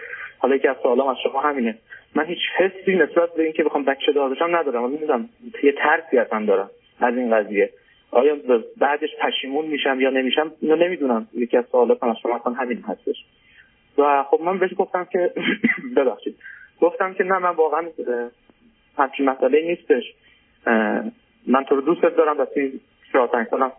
حالا 0.41 0.55
یکی 0.55 0.67
از 0.67 0.75
سوالام 0.83 1.07
از 1.07 1.17
شما 1.23 1.41
همینه. 1.41 1.77
من 2.15 2.25
هیچ 2.25 2.39
حسی 2.57 2.95
نسبت 2.95 3.33
به 3.33 3.43
اینکه 3.43 3.63
بخوام 3.63 3.83
بچه 3.83 4.11
دار 4.11 4.29
بشم 4.29 4.55
ندارم. 4.55 4.89
می‌دونم 4.89 5.29
یه 5.63 5.71
ترسی 5.71 6.17
اصلا 6.17 6.45
دارم 6.45 6.69
از 6.99 7.17
این 7.17 7.35
قضیه. 7.35 7.69
آیا 8.11 8.35
بعدش 8.77 9.09
پشیمون 9.21 9.65
میشم 9.65 9.99
یا 9.99 10.09
نمیشم؟ 10.09 10.51
اینو 10.61 10.75
نمی‌دونم. 10.75 11.27
یکی 11.33 11.57
از 11.57 11.65
سوالات 11.71 12.03
از 12.03 12.15
شما 12.23 12.35
اصلا 12.35 12.53
همین 12.53 12.83
هستش. 12.87 13.25
و 13.97 14.23
خب 14.23 14.41
من 14.41 14.59
بهش 14.59 14.71
گفتم 14.77 15.07
که 15.11 15.33
ببخشید. 15.97 16.35
گفتم 16.81 17.13
که 17.13 17.23
نه 17.23 17.39
من 17.39 17.49
واقعا 17.49 17.87
همچین 18.97 19.25
مسئله 19.29 19.61
نیستش. 19.61 20.03
من 21.47 21.63
تو 21.69 21.75
رو 21.75 21.81
دوست 21.81 22.01
دارم 22.01 22.39
و 22.39 22.45
توی 22.45 22.79
چهار 23.11 23.27
پنج 23.27 23.47
سالم 23.47 23.71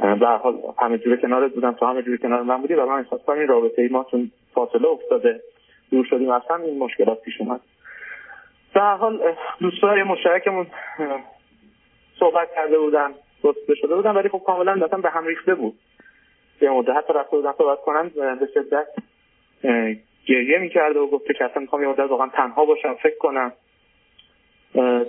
به 0.00 0.26
حال 0.26 0.58
همه 0.78 0.98
جوره 0.98 1.16
کنارت 1.16 1.52
بودم 1.52 1.72
تو 1.72 1.86
همه 1.86 2.02
جوره 2.02 2.16
کنار 2.16 2.42
من 2.42 2.60
بودی 2.60 2.74
و 2.74 2.86
من 2.86 2.98
احساس 2.98 3.20
کنم 3.20 3.38
این 3.38 3.48
رابطه 3.48 3.82
ای 3.82 3.88
ما 3.88 4.06
چون 4.10 4.30
فاصله 4.54 4.88
افتاده. 4.88 5.40
دور 5.90 6.04
شدیم 6.10 6.30
اصلا 6.30 6.56
این 6.56 6.78
مشکلات 6.78 7.22
پیش 7.22 7.40
اومد. 7.40 7.60
به 8.74 8.80
حال 8.80 9.34
دوستای 9.60 10.02
مشترکمون 10.02 10.66
صحبت 12.18 12.48
کرده 12.54 12.78
بودن 12.78 13.14
گفته 13.42 13.74
شده 13.74 13.94
بودن 13.94 14.10
ولی 14.10 14.28
خب 14.28 14.42
کاملا 14.46 14.74
مثلا 14.74 14.98
به 14.98 15.10
هم 15.10 15.26
ریخته 15.26 15.54
بود. 15.54 15.74
یه 16.60 16.70
مدت 16.70 16.96
حتی 16.96 17.12
رفته 17.12 17.36
بودن 17.36 17.52
صحبت 17.58 17.80
کنن 17.80 18.08
به 18.08 18.48
شدت 18.54 18.86
گریه 20.26 20.58
می‌کرده 20.58 21.00
و 21.00 21.06
گفته 21.06 21.34
که 21.34 21.44
اصلا 21.44 21.62
می‌خوام 21.62 21.82
یه 21.82 21.88
مدت 21.88 22.10
واقعا 22.10 22.28
تنها 22.28 22.64
باشم 22.64 22.94
فکر 22.94 23.18
کنم. 23.18 23.52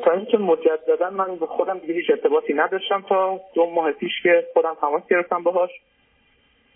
تا 0.04 0.12
اینکه 0.12 0.38
مجددا 0.38 1.10
من 1.10 1.36
به 1.36 1.46
خودم 1.46 1.78
دیگه 1.78 1.94
هیچ 1.94 2.10
ارتباطی 2.10 2.54
نداشتم 2.54 3.02
تا 3.10 3.40
دو 3.54 3.66
ماه 3.66 3.92
پیش 3.92 4.12
که 4.24 4.48
خودم 4.54 4.74
تماس 4.82 5.08
گرفتم 5.10 5.44
باهاش 5.44 5.70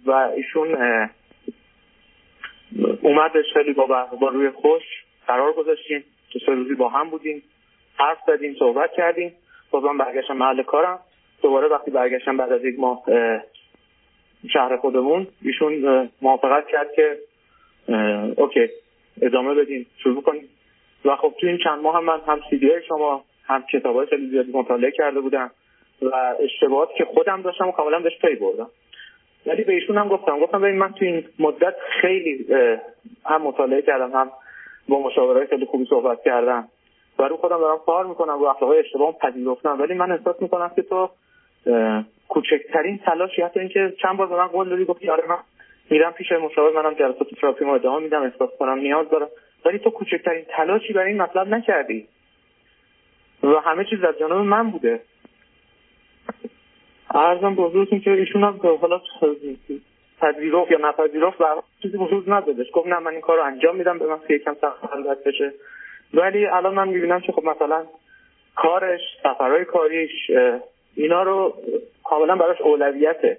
و 0.05 0.11
ایشون 0.11 0.77
اومدش 3.05 3.45
خیلی 3.53 3.73
با, 3.73 4.07
با 4.19 4.27
روی 4.29 4.49
خوش. 4.49 4.83
قرار 5.27 5.53
گذاشتیم 5.53 6.03
که 6.29 6.39
سه 6.45 6.51
روزی 6.51 6.75
با 6.75 6.89
هم 6.89 7.09
بودیم. 7.09 7.43
حرف 7.95 8.17
زدیم 8.27 8.55
صحبت 8.59 8.91
کردیم. 8.91 9.33
بازم 9.71 9.97
برگشتم 9.97 10.37
محل 10.37 10.63
کارم. 10.63 10.99
دوباره 11.41 11.67
وقتی 11.67 11.91
برگشتم 11.91 12.37
بعد 12.37 12.51
از 12.51 12.65
یک 12.65 12.79
ماه 12.79 13.03
شهر 14.53 14.77
خودمون 14.77 15.27
ایشون 15.41 16.09
موافقت 16.21 16.67
کرد 16.67 16.93
که 16.95 17.17
اوکی 18.37 18.69
ادامه 19.21 19.53
بدیم. 19.53 19.87
شروع 20.03 20.21
کنیم. 20.21 20.49
و 21.05 21.15
خب 21.15 21.33
تو 21.39 21.47
این 21.47 21.57
چند 21.57 21.81
ماه 21.81 21.95
هم 21.95 22.03
من 22.03 22.19
هم 22.27 22.39
سی 22.49 22.69
شما 22.87 23.23
هم 23.47 23.63
کتاب 23.73 23.95
های 23.95 24.05
خیلی 24.05 24.29
زیادی 24.29 24.51
مطالعه 24.51 24.91
کرده 24.91 25.19
بودم 25.19 25.51
و 26.01 26.35
اشتباهات 26.39 26.89
که 26.97 27.05
خودم 27.05 27.41
داشتم 27.41 27.67
و 27.67 27.71
کاملا 27.71 27.99
بهش 27.99 28.17
پی 28.21 28.35
بردم. 28.35 28.69
ولی 29.45 29.63
به 29.63 29.73
ایشون 29.73 29.97
هم 29.97 30.07
گفتم 30.07 30.39
گفتم 30.39 30.61
ببین 30.61 30.77
من 30.77 30.93
تو 30.93 31.05
این 31.05 31.25
مدت 31.39 31.75
خیلی 32.01 32.45
هم 33.25 33.41
مطالعه 33.41 33.81
کردم 33.81 34.11
هم 34.11 34.31
با 34.87 34.99
مشاورای 34.99 35.47
خیلی 35.47 35.65
خوبی 35.65 35.85
صحبت 35.85 36.23
کردم 36.23 36.67
و 37.19 37.23
رو 37.23 37.37
خودم 37.37 37.57
دارم 37.57 37.79
کار 37.85 38.05
می‌کنم 38.05 38.39
رو 38.39 38.45
اخلاق 38.45 38.71
اشتباه 38.71 39.17
پذیرفتم. 39.17 39.81
ولی 39.81 39.93
من 39.93 40.11
احساس 40.11 40.41
می‌کنم 40.41 40.71
که 40.75 40.81
تو 40.81 41.09
کوچکترین 42.27 42.97
تلاشی 42.97 43.41
حتی 43.41 43.59
اینکه 43.59 43.93
چند 44.01 44.17
بار 44.17 44.27
به 44.27 44.35
من 44.35 44.47
قول 44.47 44.69
دادی 44.69 44.85
گفتی 44.85 45.09
آره 45.09 45.23
من 45.29 45.37
میرم 45.89 46.11
پیش 46.11 46.31
مشاور 46.31 46.81
منم 46.81 46.93
جلسات 46.93 47.27
تراپی 47.41 47.65
ما 47.65 47.75
ادامه 47.75 48.03
میدم 48.03 48.21
احساس 48.21 48.49
کنم 48.59 48.79
نیاز 48.79 49.09
دارم. 49.09 49.27
ولی 49.65 49.79
تو 49.79 49.89
کوچکترین 49.89 50.45
تلاشی 50.49 50.93
برای 50.93 51.07
این 51.11 51.21
مطلب 51.21 51.47
نکردی 51.47 52.07
و 53.43 53.47
همه 53.47 53.85
چیز 53.85 54.03
از 54.03 54.19
جانب 54.19 54.33
من 54.33 54.71
بوده. 54.71 55.01
ارزم 57.15 57.55
بزرگتون 57.55 57.99
که 57.99 58.11
ایشون 58.11 58.43
هم 58.43 58.59
حالا 58.81 59.01
پذیرفت 60.21 60.71
یا 60.71 60.77
نپذیرفت 60.81 61.41
و 61.41 61.45
چیزی 61.81 61.97
وجود 61.97 62.31
ندادش. 62.31 62.71
گفت 62.71 62.87
نه 62.87 62.99
من 62.99 63.11
این 63.11 63.21
کار 63.21 63.37
رو 63.37 63.43
انجام 63.43 63.75
میدم 63.75 63.99
به 63.99 64.05
من 64.05 64.19
یکم 64.29 64.55
سخت 64.61 65.23
بشه. 65.25 65.53
ولی 66.13 66.45
الان 66.45 66.73
من 66.73 66.87
می‌بینم 66.87 67.19
که 67.19 67.31
خب 67.31 67.43
مثلا 67.43 67.83
کارش 68.55 69.01
سفرهای 69.23 69.65
کاریش 69.65 70.31
اینا 70.95 71.23
رو 71.23 71.53
کاملا 72.03 72.35
براش 72.35 72.61
اولویته. 72.61 73.37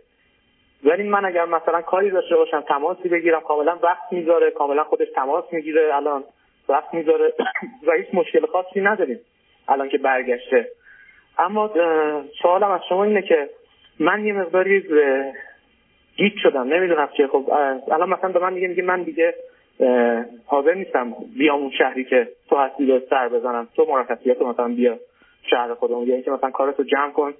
ولی 0.84 1.02
من 1.02 1.24
اگر 1.24 1.44
مثلا 1.44 1.82
کاری 1.82 2.10
داشته 2.10 2.36
باشم 2.36 2.60
تماسی 2.60 3.08
بگیرم 3.08 3.40
کاملا 3.40 3.78
وقت 3.82 4.12
می‌ذاره 4.12 4.50
کاملا 4.50 4.84
خودش 4.84 5.08
تماس 5.14 5.44
می‌گیره 5.52 5.94
الان 5.94 6.24
وقت 6.68 6.94
می‌ذاره 6.94 7.32
و 7.86 7.92
هیچ 7.92 8.06
مشکل 8.12 8.46
خاصی 8.46 8.80
نداریم. 8.80 9.20
الان 9.68 9.88
که 9.88 9.98
برگشته. 9.98 10.68
اما 11.38 11.70
سوالم 12.42 12.70
از 12.70 12.80
شما 12.88 13.04
اینه 13.04 13.22
که 13.22 13.48
من 14.00 14.26
یه 14.26 14.32
مقداری 14.32 14.84
گیت 16.16 16.32
شدم 16.42 16.62
نمی‌دونم 16.62 17.08
که 17.16 17.26
خب 17.26 17.50
الان 17.92 18.08
مثلا 18.08 18.32
به 18.32 18.38
من 18.38 18.52
میگه 18.52 18.68
میگه 18.68 18.82
من 18.82 19.02
دیگه 19.02 19.34
حاضر 20.46 20.74
نیستم 20.74 21.14
بیام 21.38 21.60
اون 21.60 21.70
شهری 21.78 22.04
که 22.04 22.28
تو 22.48 22.56
هستی 22.56 22.86
به 22.86 23.02
سر 23.10 23.28
بزنم. 23.28 23.68
تو 23.76 23.86
مرخصیات 23.88 24.42
مثلا 24.42 24.68
بیا 24.68 24.98
شهر 25.50 25.74
خودمون. 25.74 26.06
یا 26.08 26.14
اینکه 26.14 26.30
مثلا 26.30 26.50
کارتو 26.50 26.82
جمع 26.82 27.10
کن 27.10 27.34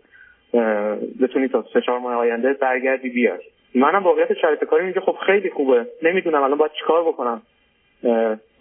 بتونی 1.23 1.49
تا 1.49 1.65
سه 1.73 1.81
چهار 1.81 1.99
ماه 1.99 2.15
آینده 2.15 2.53
برگردی 2.53 3.09
بیار. 3.09 3.41
منم 3.75 4.03
واقعیت 4.03 4.35
شرایط 4.35 4.65
کاری 4.65 4.85
اینجا 4.85 5.01
خب 5.01 5.17
خیلی 5.27 5.51
خوبه. 5.51 5.87
نمی‌دونم 6.03 6.43
الان 6.43 6.59
باید 6.59 6.73
چیکار 6.73 7.03
بکنم. 7.03 7.43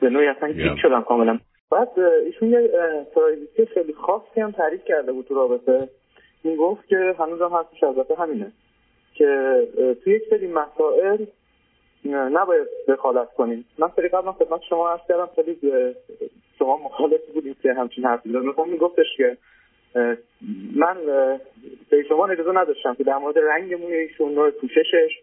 به 0.01 0.09
نوعی 0.09 0.27
اصلا 0.27 0.51
گیت 0.51 0.75
شدم 0.81 1.01
کاملا. 1.01 1.39
بعد 1.71 1.99
ایشون 2.25 2.49
یه 2.49 2.69
پرایویسی 3.15 3.65
خیلی 3.65 3.93
خاصی 3.93 4.41
هم 4.41 4.51
تعریف 4.51 4.85
کرده 4.85 5.11
بود 5.11 5.25
تو 5.25 5.35
رابطه. 5.35 5.89
گفت 6.45 6.87
که 6.87 7.15
هنوز 7.19 7.41
هم 7.41 7.53
حرفش 7.53 7.83
البته 7.83 8.15
همینه 8.15 8.51
که 9.13 9.61
توی 10.03 10.13
یک 10.13 10.23
سری 10.29 10.47
مسائل 10.47 11.25
نباید 12.05 12.67
دخالت 12.87 13.33
کنیم. 13.33 13.65
من 13.77 13.89
سری 13.95 14.07
قبلا 14.07 14.31
خدمت 14.31 14.61
شما 14.69 14.89
عرض 14.89 14.99
کردم 15.07 15.29
خیلی 15.35 15.57
شما 16.59 16.77
مخالف 16.77 17.21
بودیم 17.33 17.55
که 17.63 17.73
همچین 17.73 18.05
حرفی 18.05 18.29
مثلا 18.29 18.63
میگفتش 18.63 19.05
که 19.17 19.37
من 20.75 20.97
به 21.89 22.03
شما 22.09 22.27
اجازه 22.27 22.51
نداشتم 22.51 22.93
که 22.93 23.03
در 23.03 23.17
مورد 23.17 23.39
رنگ 23.39 23.73
موی 23.73 23.95
ایشون 23.95 24.33
نوع 24.33 24.49
پوششش 24.49 25.19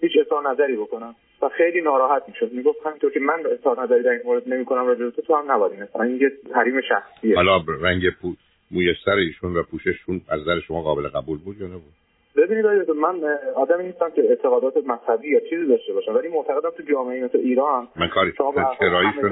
هیچ 0.00 0.12
اظهار 0.26 0.50
نظری 0.50 0.76
بکنم. 0.76 1.14
و 1.42 1.48
خیلی 1.48 1.80
ناراحت 1.80 2.22
می‌شد. 2.28 2.52
می‌گفت 2.52 2.86
همینطور 2.86 3.12
که 3.12 3.20
من 3.20 3.46
اظهار 3.46 3.82
نظری 3.82 4.02
در 4.02 4.10
این 4.10 4.20
مورد 4.24 4.48
نمی‌کنم 4.48 4.86
راجع 4.86 5.10
تو 5.10 5.34
هم 5.34 5.52
نباید 5.52 5.88
این 5.94 6.20
یه 6.20 6.30
حریم 6.54 6.80
شخصیه. 6.80 7.36
حالا 7.36 7.62
رنگ 7.82 8.02
پو... 8.22 8.28
موی 8.70 8.94
سر 9.04 9.10
ایشون 9.10 9.56
و 9.56 9.62
پوشششون 9.62 10.20
از 10.28 10.40
نظر 10.40 10.60
شما 10.60 10.82
قابل 10.82 11.08
قبول 11.08 11.38
بود 11.38 11.60
یا 11.60 11.66
نبود؟ 11.66 11.92
ببینید 12.36 12.66
آقای 12.66 12.98
من 13.00 13.38
آدمی 13.56 13.84
نیستم 13.84 14.10
که 14.10 14.22
اعتقادات 14.22 14.76
مذهبی 14.76 15.28
یا 15.28 15.40
چیزی 15.40 15.66
داشته 15.66 15.92
باشم 15.92 16.14
ولی 16.14 16.28
معتقدم 16.28 16.70
تو 16.76 16.82
جامعه 16.92 17.24
مثل 17.24 17.38
ایران 17.38 17.88
من 17.96 18.08
کاری 18.08 18.32
چراییشو 18.78 19.28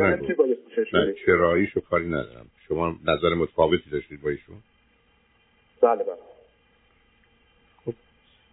نه 0.93 1.15
چراییشو 1.27 1.81
کاری 1.81 2.07
ندارم. 2.07 2.47
شما 2.69 2.97
نظر 3.07 3.35
متفاوتی 3.35 3.91
داشتید 3.91 4.23
با 4.23 4.31
ایشون؟ 4.31 4.57
بله 5.83 6.05
بله. 6.05 6.17
خب 7.85 7.93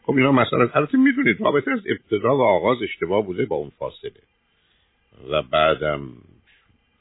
خب 0.03 0.13
اینا 0.13 0.31
مثلا 0.31 0.69
البته 0.73 0.97
می‌دونید 0.97 1.41
رابطه 1.41 1.71
از 1.71 1.79
ابتدا 1.85 2.37
و 2.37 2.41
آغاز 2.41 2.77
اشتباه 2.83 3.25
بوده 3.25 3.45
با 3.45 3.55
اون 3.55 3.71
فاصله. 3.79 4.11
و 5.29 5.41
بعدم 5.41 6.01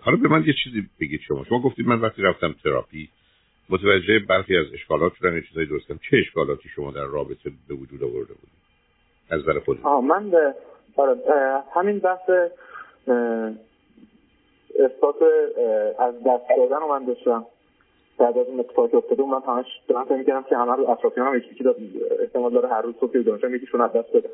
حالا 0.00 0.16
به 0.16 0.28
من 0.28 0.44
یه 0.46 0.54
چیزی 0.64 0.88
بگید 1.00 1.20
شما. 1.20 1.44
شما 1.44 1.60
گفتید 1.60 1.86
من 1.86 2.00
وقتی 2.00 2.22
رفتم 2.22 2.54
تراپی 2.64 3.08
متوجه 3.71 4.19
برخی 4.19 4.57
از 4.57 4.66
اشکالات 4.75 5.14
شدن 5.14 5.40
چیزایی 5.40 5.66
درست 5.66 5.88
کردم 5.88 6.00
چه 6.11 6.16
اشکالاتی 6.16 6.69
شما 6.69 6.90
در 6.90 7.04
رابطه 7.04 7.50
به 7.69 7.75
وجود 7.75 8.02
آورده 8.02 8.35
بودید؟ 8.35 8.62
از 9.31 9.40
نظر 9.40 9.59
خود 9.59 9.87
من 9.87 10.31
به 10.31 10.54
آره 10.97 11.16
همین 11.75 11.99
بحث 11.99 12.31
احساس 14.78 15.16
از 15.99 16.14
دست 16.14 16.49
دادن 16.57 16.81
رو 16.81 16.88
من 16.88 17.04
داشتم. 17.04 17.47
بعد 18.19 18.38
از 18.38 18.47
اون 18.47 18.61
اتفاقی 18.61 18.97
افتاده 18.97 19.23
من 19.23 19.40
همش 19.47 19.66
دارم 19.88 20.04
فکر 20.04 20.16
می‌کردم 20.16 20.42
که 20.42 20.57
همه 20.57 20.76
رو 20.76 20.90
اطرافیان 20.90 21.26
هم 21.26 21.37
یکی 21.37 21.64
داد. 21.64 21.76
احتمال 22.21 22.52
داره 22.52 22.69
هر 22.69 22.83
روز 22.83 22.95
صبح 23.00 23.12
که 23.12 23.19
دانشم 23.19 23.54
یکیشون 23.54 23.81
از 23.81 23.92
دست 23.92 24.16
بده. 24.16 24.31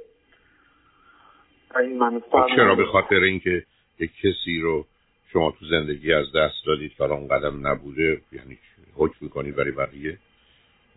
این 1.81 1.99
من 1.99 2.21
خب 2.21 2.47
چرا؟ 2.57 2.75
به 2.75 2.85
خاطر 2.85 3.17
اینکه 3.17 3.63
یک 4.01 4.11
کسی 4.23 4.61
رو 4.61 4.85
شما 5.33 5.55
تو 5.61 5.67
زندگی 5.67 6.13
از 6.13 6.27
دست 6.33 6.67
دادید 6.67 6.93
که 6.95 7.05
اون 7.05 7.29
قدم 7.29 7.67
نبوده 7.67 8.21
یعنی 8.33 8.59
حکم 8.97 9.17
می‌کنید 9.21 9.57
برای 9.57 9.71
بقیه؟ 9.71 10.19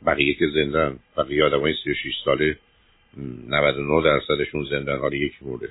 بقیه 0.06 0.34
که 0.34 0.46
زندن 0.56 1.00
بقیه 1.18 1.44
آدم 1.44 1.60
های 1.60 1.74
36 1.84 2.14
ساله 2.26 2.58
99 3.48 4.04
درصدشون 4.04 4.66
زندن 4.70 4.98
حالا 4.98 5.16
یک 5.16 5.34
مورده 5.42 5.70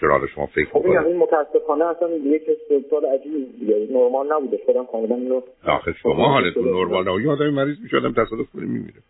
چرا 0.00 0.10
حالا 0.10 0.26
شما 0.26 0.46
فکر 0.46 0.70
خب 0.70 0.86
این 0.86 1.16
متاسفانه 1.16 1.84
اصلا 1.84 2.08
یک 2.08 2.42
استدلال 2.48 3.06
عجیب 3.06 3.58
دیگه 3.60 3.88
نرمال 3.90 4.32
نبوده. 4.32 4.60
خودم 4.66 4.86
کاملا 4.86 5.14
اینو 5.14 5.40
آخه 5.64 5.92
شما 5.92 6.28
حالتون 6.28 6.64
نرمال 6.64 7.08
نبوده 7.08 7.30
آدم 7.30 7.50
مریض 7.50 7.76
میشه 7.82 7.96
آدم 7.96 8.12
تصادف 8.12 8.50
کنه 8.54 8.64
میمیره. 8.66 9.02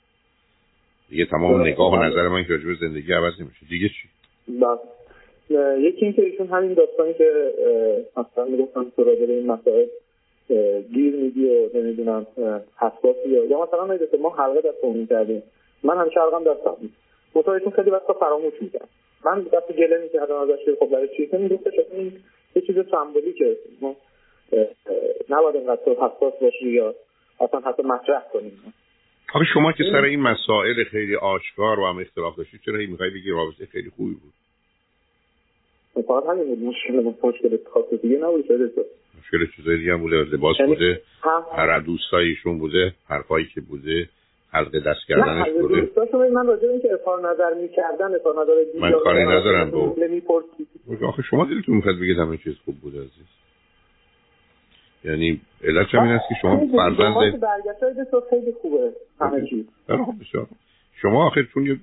دیگه 1.09 1.25
تمام 1.25 1.61
نگاه 1.61 1.93
و 1.93 1.97
نظر 1.97 2.29
من 2.29 2.45
که 2.45 2.53
راجع 2.53 2.81
زندگی 2.81 3.13
عوض 3.13 3.41
نمیشه. 3.41 3.67
دیگه 3.69 3.89
چی؟ 3.89 4.09
بله. 4.49 4.79
یکی 5.51 6.05
اینکه 6.05 6.23
ایشون 6.23 6.47
همین 6.47 6.75
داستانی 6.75 7.15
که 7.15 7.53
اصلا 8.17 8.45
می‌گفتن 8.45 8.93
تو 8.97 9.05
راجع 9.05 9.27
به 9.27 9.33
این 9.33 9.47
مسائل 9.47 9.87
گیر 10.95 11.17
میدی 11.17 11.49
و 11.49 11.69
نمی‌دونم 11.75 12.27
حساسی 12.77 13.29
یا 13.29 13.63
مثلا 13.63 13.99
ما 14.21 14.31
حلقه 14.31 14.61
در 14.61 15.07
کردیم 15.09 15.43
من 15.83 15.97
همیشه 15.97 16.21
علاقم 16.21 16.45
دستم 16.45 16.77
بود. 16.81 16.91
متوجه 17.35 17.71
خیلی 17.71 17.91
وقتا 17.91 18.13
فراموش 18.13 18.55
می‌کنم 18.61 18.89
من 19.25 19.43
دست 19.43 19.73
گله 19.73 20.01
می‌کردم 20.03 20.35
ازش 20.35 20.79
خب 20.81 20.87
برای 20.87 21.09
چی؟ 21.17 21.27
گفتش 21.27 21.75
این 21.93 22.13
یه 22.57 22.63
چیز 22.63 22.77
سمبولیکه. 22.91 23.57
ما 23.81 23.97
نباید 25.31 25.57
اینقدر 25.57 25.83
حساس 25.93 26.33
باشی 26.41 26.69
یا 26.69 26.95
اصلا 27.41 27.61
حتی 27.61 27.83
مطرح 27.83 28.23
کنیم 28.33 28.75
آخه 29.35 29.45
شما 29.55 29.73
که 29.73 29.85
سر 29.93 30.05
این 30.05 30.21
مسائل 30.21 30.85
خیلی 30.85 31.17
آشکار 31.17 31.81
و 31.81 31.87
هم 31.87 31.99
اختلاف 31.99 32.37
داشتید 32.37 32.61
چرا 32.65 32.79
این 32.79 32.91
میخوایی 32.91 33.13
بگی 33.13 33.31
رابطه 33.31 33.67
خیلی 33.67 33.91
خوبی 33.97 34.15
بود؟ 34.15 34.33
فقط 36.03 36.25
همین 36.27 36.55
بود 36.55 36.63
مشکل 36.63 37.13
مشکل 37.29 37.59
خاص 37.73 37.85
دیگه 38.03 38.17
نبود 38.17 38.45
شده 38.47 38.71
مشکل 39.21 39.47
چیزای 39.57 39.79
دیگه 39.79 39.93
هم 39.93 40.01
بوده 40.01 40.17
لباس 40.17 40.57
یعنی 40.61 40.75
بوده 40.75 41.01
هر 41.57 41.79
دوستایشون 41.79 42.59
بوده 42.59 42.95
حرفایی 43.09 43.47
که 43.55 43.61
بوده 43.61 44.09
حلق 44.53 44.79
دست 44.87 45.01
کردنش 45.09 45.47
بوده. 45.61 45.91
من 46.33 46.47
راجع 46.47 46.69
اینکه 46.69 46.93
اظهار 46.93 47.31
نظر 47.31 47.55
می‌کردن 47.55 48.15
اظهار 48.15 48.43
نظر 48.43 48.55
من 48.81 48.93
کاری 48.93 49.23
ندارم 49.23 49.71
با 49.71 49.97
آخه 51.09 51.23
شما 51.23 51.45
دلتون 51.45 51.77
می‌خواد 51.77 51.97
بگید 51.97 52.19
همه 52.19 52.37
چیز 52.37 52.55
خوب 52.65 52.75
بوده 52.81 52.99
عزیز. 52.99 53.27
یعنی 55.05 55.41
علت 55.65 55.87
همین 55.95 56.13
است 56.13 56.25
که 56.29 56.35
شما 56.43 56.67
فرزند 56.77 57.15
خیلی 58.31 58.53
خوبه 58.53 58.93
همه 59.21 59.47
چیز. 59.51 59.65
شما 61.03 61.27
آخه 61.27 61.47
چون 61.55 61.81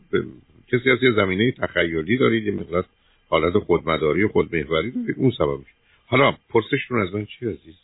کسی 0.72 0.92
از 0.92 1.04
یه 1.04 1.12
زمینه 1.16 1.52
تخیلی 1.52 2.18
دارید 2.18 2.48
یه 2.48 2.54
مقدار 2.54 2.86
حالت 3.30 3.64
خودمداری 3.64 4.24
و 4.24 4.28
خودمحوری 4.28 4.92
دارید 4.92 5.16
اون 5.18 5.32
سبب 5.38 5.58
میشه. 5.60 5.72
حالا 6.08 6.34
پرسشتون 6.54 7.02
از 7.02 7.16
من 7.16 7.26
چی 7.26 7.46
عزیز؟ 7.46 7.76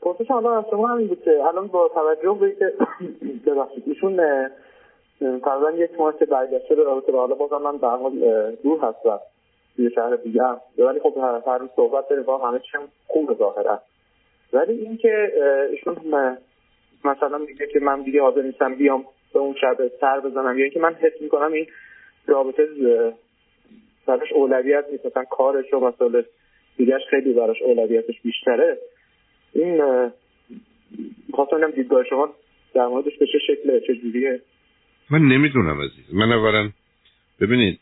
پرسش 0.00 0.30
حالا 0.30 0.58
از 0.58 0.64
شما 0.70 0.88
همین 0.88 1.06
بود 1.06 1.28
الان 1.28 1.66
با 1.66 1.90
توجه 1.94 2.38
به 2.40 2.56
که 2.58 2.72
ببخشید 3.46 3.84
ایشون 3.86 4.16
تقریبا 5.20 5.70
یک 5.76 5.90
ماه 5.98 6.18
که 6.18 6.24
برگشته 6.24 6.74
به 6.74 6.84
رابطه 6.84 7.12
حالا 7.12 7.34
بازم 7.34 7.62
من 7.64 7.76
در 7.76 7.88
حال 7.88 8.12
دور 8.62 8.80
هستم. 8.80 9.20
توی 9.76 9.90
شهر 9.94 10.16
دیگه 10.16 10.42
هم. 10.42 10.60
ولی 10.78 11.00
خب 11.00 11.14
هر 11.46 11.58
روز 11.58 11.70
صحبت 11.76 12.08
داریم 12.08 12.24
با 12.24 12.48
همه 12.48 12.58
چیم 12.58 12.80
خوب 13.06 13.38
ظاهرا. 13.38 13.80
ولی 14.52 14.72
اینکه 14.72 15.32
ایشون 15.70 15.96
مثلا 17.04 17.38
میگه 17.38 17.66
که 17.66 17.80
من 17.80 18.02
دیگه 18.02 18.22
حاضر 18.22 18.42
نیستم 18.42 18.74
بیام 18.74 19.04
به 19.32 19.38
اون 19.38 19.54
شب 19.60 19.76
سر 20.00 20.20
بزنم 20.20 20.58
یا 20.58 20.64
اینکه 20.64 20.80
من 20.80 20.94
حس 20.94 21.12
می‌کنم 21.20 21.52
این 21.52 21.66
رابطه 22.26 22.66
براش 24.06 24.32
اولویت 24.32 24.84
نیست. 24.92 25.06
مثلا 25.06 25.24
کارش 25.24 25.74
و 25.74 25.80
مسئله 25.80 26.24
دیگهش 26.76 27.02
خیلی 27.10 27.32
براش 27.32 27.62
اولویتش 27.62 28.20
بیشتره. 28.20 28.78
این 29.52 29.82
خواستم 31.32 31.70
دیدگاه 31.70 32.04
شما 32.04 32.34
در 32.74 32.86
موردش 32.86 33.18
به 33.18 33.26
چه 33.26 33.38
شکله 33.46 33.80
چه 33.86 33.94
جوریه. 33.96 34.40
من 35.10 35.18
نمی‌دونم 35.18 35.80
عزیز. 35.80 36.14
من 36.14 36.32
اولا 36.32 36.70
ببینید 37.40 37.80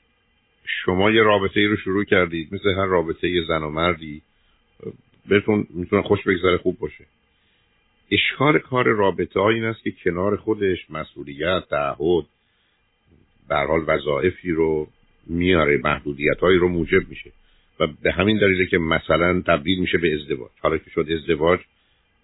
شما 0.64 1.10
یه 1.10 1.22
رابطه 1.22 1.60
ای 1.60 1.66
رو 1.66 1.76
شروع 1.76 2.04
کردید 2.04 2.54
مثل 2.54 2.68
هر 2.68 2.86
رابطه 2.86 3.28
یه 3.28 3.42
زن 3.48 3.62
و 3.62 3.70
مردی 3.70 4.22
بهتون 5.28 5.66
می‌تونه 5.70 6.02
خوش 6.02 6.22
بگذره 6.26 6.56
خوب 6.56 6.78
باشه. 6.78 7.04
اشکال 8.10 8.58
کار 8.58 8.84
رابطه 8.84 9.40
ها 9.40 9.50
این 9.50 9.64
است 9.64 9.82
که 9.82 9.92
کنار 10.04 10.36
خودش 10.36 10.90
مسئولیت 10.90 11.62
تعهد 11.70 12.24
به 13.48 13.56
حال 13.56 13.84
وظایفی 13.86 14.50
رو 14.50 14.86
میاره 15.26 15.80
محدودیت 15.84 16.38
هایی 16.38 16.58
رو 16.58 16.68
موجب 16.68 17.08
میشه. 17.08 17.32
و 17.80 17.86
به 18.02 18.12
همین 18.12 18.38
دلیله 18.38 18.66
که 18.66 18.78
مثلا 18.78 19.42
تبدیل 19.46 19.80
میشه 19.80 19.98
به 19.98 20.14
ازدواج. 20.14 20.50
حالا 20.60 20.78
که 20.78 20.90
شد 20.90 21.06
ازدواج 21.10 21.60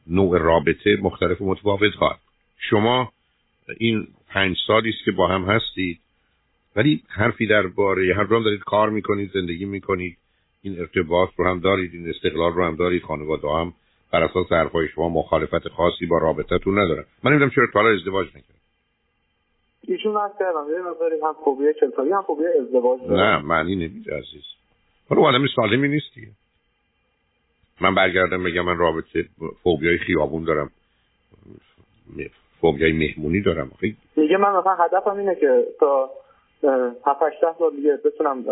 نوع 0.06 0.38
رابطه 0.38 0.98
مختلف 1.02 1.40
و 1.40 1.50
متفاوت 1.50 1.94
ها 1.94 2.18
شما 2.58 3.12
این 3.78 4.06
پنج 4.28 4.56
سالی 4.66 4.90
است 4.90 5.04
که 5.04 5.12
با 5.12 5.28
هم 5.28 5.44
هستید 5.44 6.00
ولی 6.76 7.02
حرفی 7.08 7.46
درباره 7.46 8.14
هر 8.14 8.24
دارم 8.24 8.42
دارید 8.42 8.60
کار 8.60 8.90
می‌کنید 8.90 9.30
زندگی 9.34 9.64
می‌کنید 9.64 10.16
این 10.62 10.80
ارتباط 10.80 11.30
رو 11.36 11.50
هم 11.50 11.60
دارید 11.60 11.94
این 11.94 12.08
استقلال 12.08 12.52
رو 12.52 12.64
هم 12.64 12.76
دارید 12.76 13.02
خانواده 13.02 13.48
هم 13.48 13.72
بر 14.12 14.22
اساس 14.22 14.52
حرفای 14.52 14.88
شما 14.88 15.08
مخالفت 15.08 15.68
خاصی 15.68 16.06
با 16.06 16.18
رابطتون 16.18 16.78
ندارن. 16.78 17.04
من 17.22 17.30
نمی‌دونم 17.30 17.50
چرا 17.50 17.66
تا 17.72 17.88
ازدواج 17.88 18.28
نکرد 18.28 18.59
ایشون 19.88 20.16
از 20.16 20.30
کردم. 20.38 20.66
یه 20.70 20.78
هم 21.26 21.34
فوبیا 21.44 21.72
چلتاری 21.72 22.12
هم 22.12 22.22
فوبیا 22.22 22.48
ازدواج 22.60 23.00
نه 23.08 23.38
معنی 23.38 23.76
نمیده 23.76 24.16
عزیز. 24.16 24.44
حالا 25.08 25.22
آدم 25.22 25.46
سالمی 25.56 25.88
نیستی 25.88 26.28
من 27.80 27.94
برگردم 27.94 28.44
بگم 28.44 28.64
من 28.64 28.78
رابطه 28.78 29.24
فوبیای 29.62 29.98
خیابون 29.98 30.44
دارم. 30.44 30.70
فوبیای 32.60 32.92
مهمونی 32.92 33.40
دارم. 33.40 33.70
میگه 34.16 34.36
من 34.36 34.56
مثلا 34.56 34.74
هدفم 34.74 35.16
اینه 35.16 35.34
که 35.34 35.66
تا 35.80 36.10
7 37.06 37.22
8 37.22 37.58
سال 37.58 37.76
دیگه 37.76 37.98
بتونم 38.04 38.44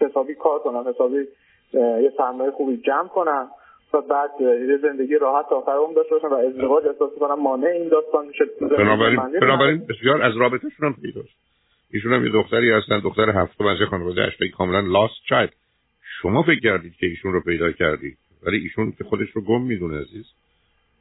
حسابی 0.00 0.34
کار 0.34 0.58
کنم 0.58 0.88
حسابی 0.88 1.26
یه 1.74 2.12
سرمایه 2.16 2.50
خوبی 2.50 2.76
جمع 2.76 3.08
کنم. 3.08 3.50
و 3.94 4.00
بعد 4.00 4.30
یه 4.40 4.78
زندگی 4.82 5.14
راحت 5.14 5.48
تا 5.48 5.56
آخر 5.56 5.72
عمر 5.72 5.94
داشته 5.94 6.14
باشم 6.14 6.26
و 6.26 6.34
ازدواج 6.34 6.86
احساس 6.86 7.10
کنم 7.20 7.42
مانع 7.42 7.66
این 7.66 7.88
داستان 7.88 8.26
میشه. 8.26 8.44
بنابراین 8.60 9.20
بنابراین 9.40 9.86
بسیار 9.86 10.22
از 10.22 10.36
رابطهشون 10.36 10.86
هم 10.88 10.94
پیداست. 11.02 11.36
ایشون 11.90 12.12
هم 12.12 12.26
یه 12.26 12.32
دختری 12.32 12.70
هستن 12.70 13.00
دختر 13.00 13.30
هفتم 13.30 13.66
از 13.66 13.78
خانواده 13.90 14.22
اشتایی 14.22 14.50
کاملا 14.50 14.80
لاست 14.80 15.14
چایلد 15.28 15.54
شما 16.22 16.42
فکر 16.42 16.60
کردید 16.60 16.94
که 16.94 17.06
ایشون 17.06 17.32
رو 17.32 17.40
پیدا 17.40 17.72
کردید؟ 17.72 18.18
ولی 18.42 18.58
ایشون 18.58 18.92
که 18.98 19.04
خودش 19.04 19.28
رو 19.30 19.42
گم 19.42 19.62
می‌دونه 19.62 20.00
عزیز. 20.00 20.26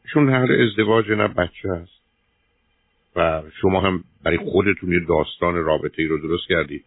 ایشون 0.03 0.29
اهل 0.29 0.61
ازدواج 0.61 1.11
نه 1.11 1.27
بچه 1.27 1.69
هست. 1.69 1.99
و 3.15 3.41
شما 3.61 3.81
هم 3.81 4.03
برای 4.23 4.37
خودتون 4.37 4.91
یه 4.91 4.99
داستان 5.07 5.55
رابطه 5.55 6.01
ای 6.01 6.07
رو 6.07 6.17
درست 6.17 6.47
کردید. 6.47 6.85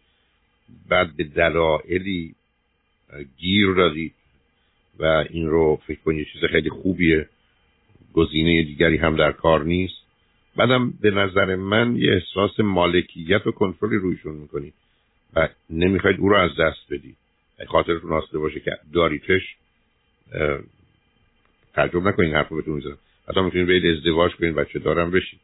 بعد 0.89 1.07
به 1.17 1.23
دلایلی 1.23 2.35
گیر 3.37 3.73
دادید. 3.73 4.13
و 4.99 5.25
این 5.29 5.49
رو 5.49 5.81
فکر 5.87 5.99
کنید 5.99 6.27
چیز 6.33 6.41
خیلی 6.51 6.69
خوبیه. 6.69 7.29
گزینه 8.13 8.63
دیگری 8.63 8.97
هم 8.97 9.15
در 9.15 9.31
کار 9.31 9.63
نیست. 9.63 9.95
بعدم 10.55 10.93
به 11.01 11.11
نظر 11.11 11.55
من 11.55 11.95
یه 11.95 12.13
احساس 12.13 12.59
مالکیت 12.59 13.47
و 13.47 13.51
کنترلی 13.51 13.95
رویشون 13.95 14.35
می‌کنید 14.35 14.73
و 15.35 15.49
نمی‌خواید 15.69 16.19
او 16.19 16.29
رو 16.29 16.35
از 16.35 16.51
دست 16.59 16.93
بدید. 16.93 17.15
خاطرتون 17.67 18.11
آسته 18.11 18.39
باشه 18.39 18.59
که 18.59 18.71
داریتش 18.93 19.55
ترجمه 21.73 22.09
نکنید 22.09 22.33
حرف 22.33 22.49
رو 22.49 22.57
بهتون 22.57 22.75
می‌زنم. 22.75 22.97
حتی 23.29 23.41
می‌تونید 23.41 23.67
برید 23.67 23.97
ازدواج 23.97 24.31
کنید 24.31 24.55
بچه 24.55 24.79
دارم 24.79 25.11
بشید 25.11 25.39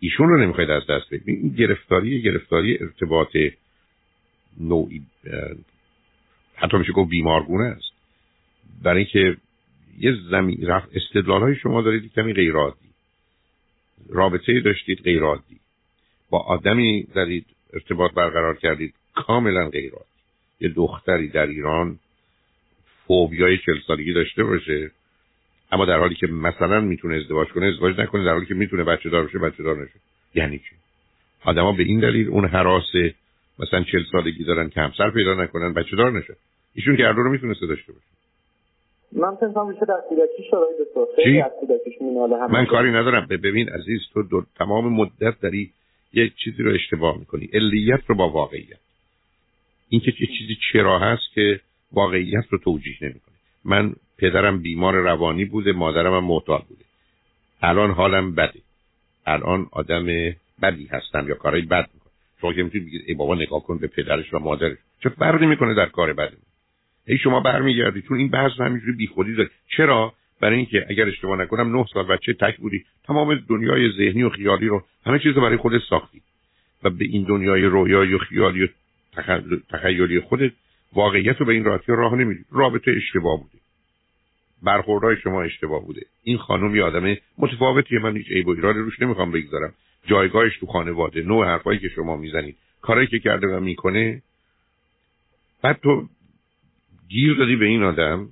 ایشون 0.00 0.28
رو 0.28 0.42
نمی‌خواید 0.42 0.70
از 0.70 0.82
دست 0.86 1.06
بدید. 1.06 1.22
این 1.26 1.48
گرفتاری 1.48 2.22
گرفتاری 2.22 2.78
ارتباط 2.80 3.36
نوعی 4.60 5.02
حتی 6.54 6.76
میشه 6.76 6.92
گفت 6.92 7.10
بیمارگونه 7.10 7.64
است. 7.64 7.91
برای 8.82 8.98
اینکه 8.98 9.36
یه 9.98 10.16
زمین 10.30 10.70
استدلال 10.70 11.40
های 11.40 11.56
شما 11.56 11.82
دارید 11.82 12.12
کمی 12.12 12.32
غیرادی 12.32 12.76
رابطه 14.08 14.60
داشتید 14.60 15.02
غیرادی 15.02 15.60
با 16.30 16.38
آدمی 16.38 17.06
دارید 17.14 17.46
ارتباط 17.72 18.12
برقرار 18.12 18.56
کردید 18.56 18.94
کاملا 19.14 19.68
غیرادی 19.68 20.04
یه 20.60 20.68
دختری 20.68 21.28
در 21.28 21.46
ایران 21.46 21.98
فوبیای 23.06 23.58
چل 23.58 23.80
سالگی 23.86 24.12
داشته 24.12 24.44
باشه 24.44 24.90
اما 25.72 25.84
در 25.84 25.98
حالی 25.98 26.14
که 26.14 26.26
مثلا 26.26 26.80
می‌تونه 26.80 27.16
ازدواج 27.16 27.48
کنه 27.48 27.66
ازدواج 27.66 28.00
نکنه 28.00 28.24
در 28.24 28.32
حالی 28.32 28.46
که 28.46 28.54
می‌تونه 28.54 28.84
بچه 28.84 29.10
دار 29.10 29.26
بشه 29.26 29.38
بچه 29.38 29.62
دار 29.62 29.82
نشه. 29.82 30.00
یعنی 30.34 30.58
چی؟ 30.58 30.76
آدما 31.44 31.72
به 31.72 31.82
این 31.82 32.00
دلیل 32.00 32.28
اون 32.28 32.48
حراس 32.48 32.92
مثلا 33.58 33.82
چل 33.82 34.04
سالگی 34.12 34.44
دارن 34.44 34.68
که 34.68 34.80
همسر 34.80 35.10
پیدا 35.10 35.34
نکنن 35.34 35.74
بچه 35.74 35.96
دار 35.96 36.12
نشه 36.12 36.36
ایشون 36.74 36.96
که 36.96 37.04
هر 37.04 37.12
رو 37.12 37.30
می‌تونسته 37.30 37.66
داشته 37.66 37.92
باشه. 37.92 38.06
من 39.12 39.36
فکر 39.36 39.62
میشه 39.62 39.86
در 39.86 40.00
کودکی 40.08 40.42
شرایط 40.50 40.78
من 42.50 42.66
کاری 42.66 42.90
ندارم. 42.90 43.26
ببین 43.26 43.68
عزیز 43.68 44.00
تو 44.12 44.22
دو... 44.22 44.42
تمام 44.58 44.92
مدت 44.92 45.40
داری 45.40 45.70
یک 46.12 46.32
چیزی 46.36 46.62
رو 46.62 46.72
اشتباه 46.74 47.18
می‌کنی. 47.18 47.48
علیت 47.52 48.00
رو 48.06 48.14
با 48.14 48.28
واقعیت. 48.28 48.78
این 49.88 50.00
که 50.00 50.12
یه 50.20 50.26
چیزی 50.26 50.56
چرا 50.72 50.98
هست 50.98 51.32
که 51.34 51.60
واقعیت 51.92 52.44
رو 52.50 52.58
توجیه 52.58 52.96
نمی‌کنه. 53.00 53.34
من 53.64 53.92
پدرم 54.18 54.62
بیمار 54.62 54.94
روانی 54.94 55.44
بوده 55.44 55.72
مادرم 55.72 56.14
هم 56.14 56.24
معتاد 56.24 56.62
بوده. 56.68 56.84
الان 57.62 57.90
حالم 57.90 58.34
بده. 58.34 58.60
الان 59.26 59.66
آدم 59.72 60.06
بدی 60.62 60.86
هستم 60.90 61.28
یا 61.28 61.34
کارهای 61.34 61.62
بد 61.62 61.88
می‌کنم 61.94 62.12
شما 62.40 62.52
که 62.52 62.62
می‌تونید 62.62 62.86
بگید 62.86 63.04
ای 63.06 63.14
بابا 63.14 63.34
نگاه 63.34 63.64
کن 63.64 63.78
به 63.78 63.86
پدرش 63.86 64.34
و 64.34 64.38
مادرش. 64.38 64.78
چه 65.02 65.08
فرقی 65.08 65.46
می‌کنه 65.46 65.74
در 65.74 65.86
کار 65.86 66.12
بده 66.12 66.36
ای 67.06 67.18
شما 67.18 67.40
برمیگردی. 67.40 68.02
چون 68.02 68.18
این 68.18 68.28
بحث 68.28 68.60
همینجوری 68.60 68.92
بیخودی 68.92 69.34
داره 69.34 69.50
چرا؟ 69.76 70.12
برای 70.40 70.56
اینکه 70.56 70.86
اگر 70.90 71.08
اشتباه 71.08 71.38
نکنم 71.38 71.76
نه 71.76 71.86
سال 71.94 72.06
بچه 72.06 72.32
تک 72.32 72.56
بودی. 72.56 72.84
تمام 73.04 73.34
دنیای 73.34 73.92
ذهنی 73.92 74.22
و 74.22 74.28
خیالی 74.28 74.66
رو 74.66 74.84
همه 75.06 75.18
چیز 75.18 75.32
رو 75.32 75.42
برای 75.42 75.56
خودت 75.56 75.80
ساختی. 75.90 76.22
و 76.82 76.90
به 76.90 77.04
این 77.04 77.24
دنیای 77.24 77.62
رویایی 77.62 78.14
و 78.14 78.18
خیالی 78.18 78.64
و 78.64 78.68
تخیلی 79.70 80.20
خودت 80.20 80.52
واقعیت 80.92 81.36
رو 81.36 81.46
به 81.46 81.52
این 81.52 81.64
راحتی 81.64 81.92
راه 81.92 82.14
نمیدی. 82.14 82.44
رابطه 82.52 82.90
اشتباه 82.90 83.40
بوده. 83.40 83.58
برخوردهای 84.62 85.16
شما 85.16 85.42
اشتباه 85.42 85.84
بوده. 85.84 86.06
این 86.22 86.38
خانم 86.38 86.76
یه 86.76 86.82
آدم 86.82 87.16
متفاوتیه. 87.38 87.98
من 87.98 88.16
هیچ 88.16 88.26
عیب 88.30 88.48
و 88.48 88.50
ایرادی 88.50 88.78
روش 88.78 89.00
نمی‌خوام 89.00 89.30
بگذارم. 89.30 89.74
جایگاهش 90.06 90.58
تو 90.58 90.66
خانواده. 90.66 91.22
نوع 91.22 91.46
حرفایی 91.46 91.78
که 91.78 91.88
شما 91.88 92.16
می‌زنید. 92.16 92.56
کارایی 92.82 93.06
که 93.06 93.18
کرده 93.18 93.46
و 93.46 93.60
می‌کنه. 93.60 94.22
بعد 95.62 95.80
تو 95.82 96.08
گیر 97.12 97.34
دادی 97.34 97.56
به 97.56 97.66
این 97.66 97.82
آدم 97.82 98.28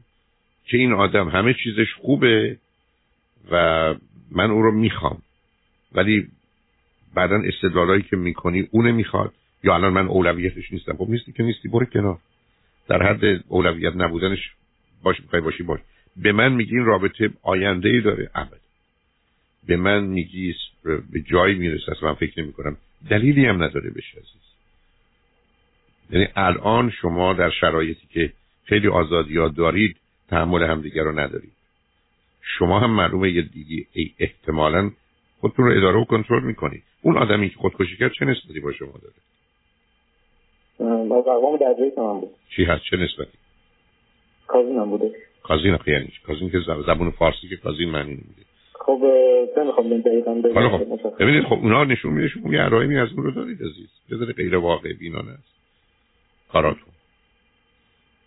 که 0.64 0.76
این 0.76 0.92
آدم 0.92 1.28
همه 1.28 1.54
چیزش 1.64 1.94
خوبه 1.94 2.56
و 3.50 3.94
من 4.30 4.50
او 4.50 4.62
رو 4.62 4.72
می‌خوام. 4.72 5.22
ولی 5.92 6.28
بعدا 7.14 7.36
استدلالایی 7.44 8.02
که 8.02 8.16
می‌کنی 8.16 8.68
اونه 8.70 8.92
می‌خواد. 8.92 9.32
یا 9.64 9.74
الان 9.74 9.92
من 9.92 10.06
اولویتش 10.06 10.72
نیستم. 10.72 10.96
خب 10.96 11.06
نیستی 11.10 11.32
که 11.32 11.42
نیستی 11.42 11.68
برو 11.68 11.84
کنار. 11.84 12.18
در 12.88 13.02
حد 13.02 13.44
اولویت 13.48 13.92
نبودنش 13.96 14.50
باش 15.02 15.20
می‌خوای 15.20 15.42
باشی 15.42 15.62
باش. 15.62 15.80
به 16.16 16.32
من 16.32 16.52
میگی 16.52 16.76
این 16.76 16.84
رابطه 16.84 17.30
آینده 17.42 17.88
ای 17.88 18.00
داره. 18.00 18.30
ابد. 18.34 18.60
به 19.66 19.76
من 19.76 20.04
میگی 20.04 20.54
به 21.12 21.20
جایی 21.20 21.54
می‌رسه. 21.54 21.92
من 22.02 22.14
فکر 22.14 22.42
نمی 22.42 22.52
کنم 22.52 22.76
دلیلی 23.10 23.46
هم 23.46 23.62
نداره 23.62 23.90
بشه 23.90 24.18
عزیز. 24.18 24.40
یعنی 26.10 26.28
الان 26.36 26.90
شما 26.90 27.32
در 27.32 27.50
شرایطی 27.50 28.06
که 28.10 28.32
خیلی 28.64 28.88
آزادی 28.88 29.36
ها 29.36 29.48
دارید 29.48 29.96
تحمل 30.28 30.62
همدیگر 30.62 31.02
رو 31.02 31.20
ندارید. 31.20 31.52
شما 32.42 32.80
هم 32.80 32.90
معلومه 32.90 33.30
یه 33.30 33.42
دیگه 33.42 33.86
احتمالا 34.18 34.90
خودتون 35.40 35.64
رو 35.64 35.76
اداره 35.76 35.98
و 35.98 36.04
کنترل 36.04 36.42
می‌کنید. 36.42 36.82
اون 37.02 37.16
آدمی 37.16 37.48
که 37.48 37.56
خودکشی 37.56 37.96
کرد 37.96 38.12
چه 38.18 38.24
نسبتی 38.24 38.60
با 38.60 38.72
شما 38.72 38.92
داره؟ 39.02 39.14
اقوام 41.40 41.56
درجه 41.56 41.92
بود. 41.96 42.30
چی 42.56 42.64
هست؟ 42.64 42.82
چه 42.90 42.96
نسبتی؟ 42.96 43.38
کازینم 44.46 44.90
بوده. 44.90 45.10
کازین 45.42 45.76
خیلی 45.76 45.96
یعنی 45.96 46.12
کازین 46.26 46.50
که 46.50 46.60
زبون 46.86 47.10
فارسی 47.10 47.48
که 47.48 47.56
کازین 47.56 47.90
معنی 47.90 48.10
نمیده. 48.10 48.42
خب 48.72 49.00
نمی‌خوام 49.56 50.00
دقیقا 50.00 50.42
خب 50.42 51.14
ببینید 51.20 51.44
خب 51.44 51.52
اونا 51.52 51.84
نشون 51.84 52.12
میده 52.12 52.28
شما 52.28 52.52
یه 52.52 52.60
علائمی 52.60 52.98
از 52.98 53.08
اون 53.12 53.24
رو 53.24 53.30
دارید 53.30 53.58
عزیز. 53.62 53.88
بذاره 54.10 54.32
غیر 54.32 54.56
واقع 54.56 54.92
بینانه 54.92 55.30
است. 55.30 55.54
کاراتون. 56.52 56.92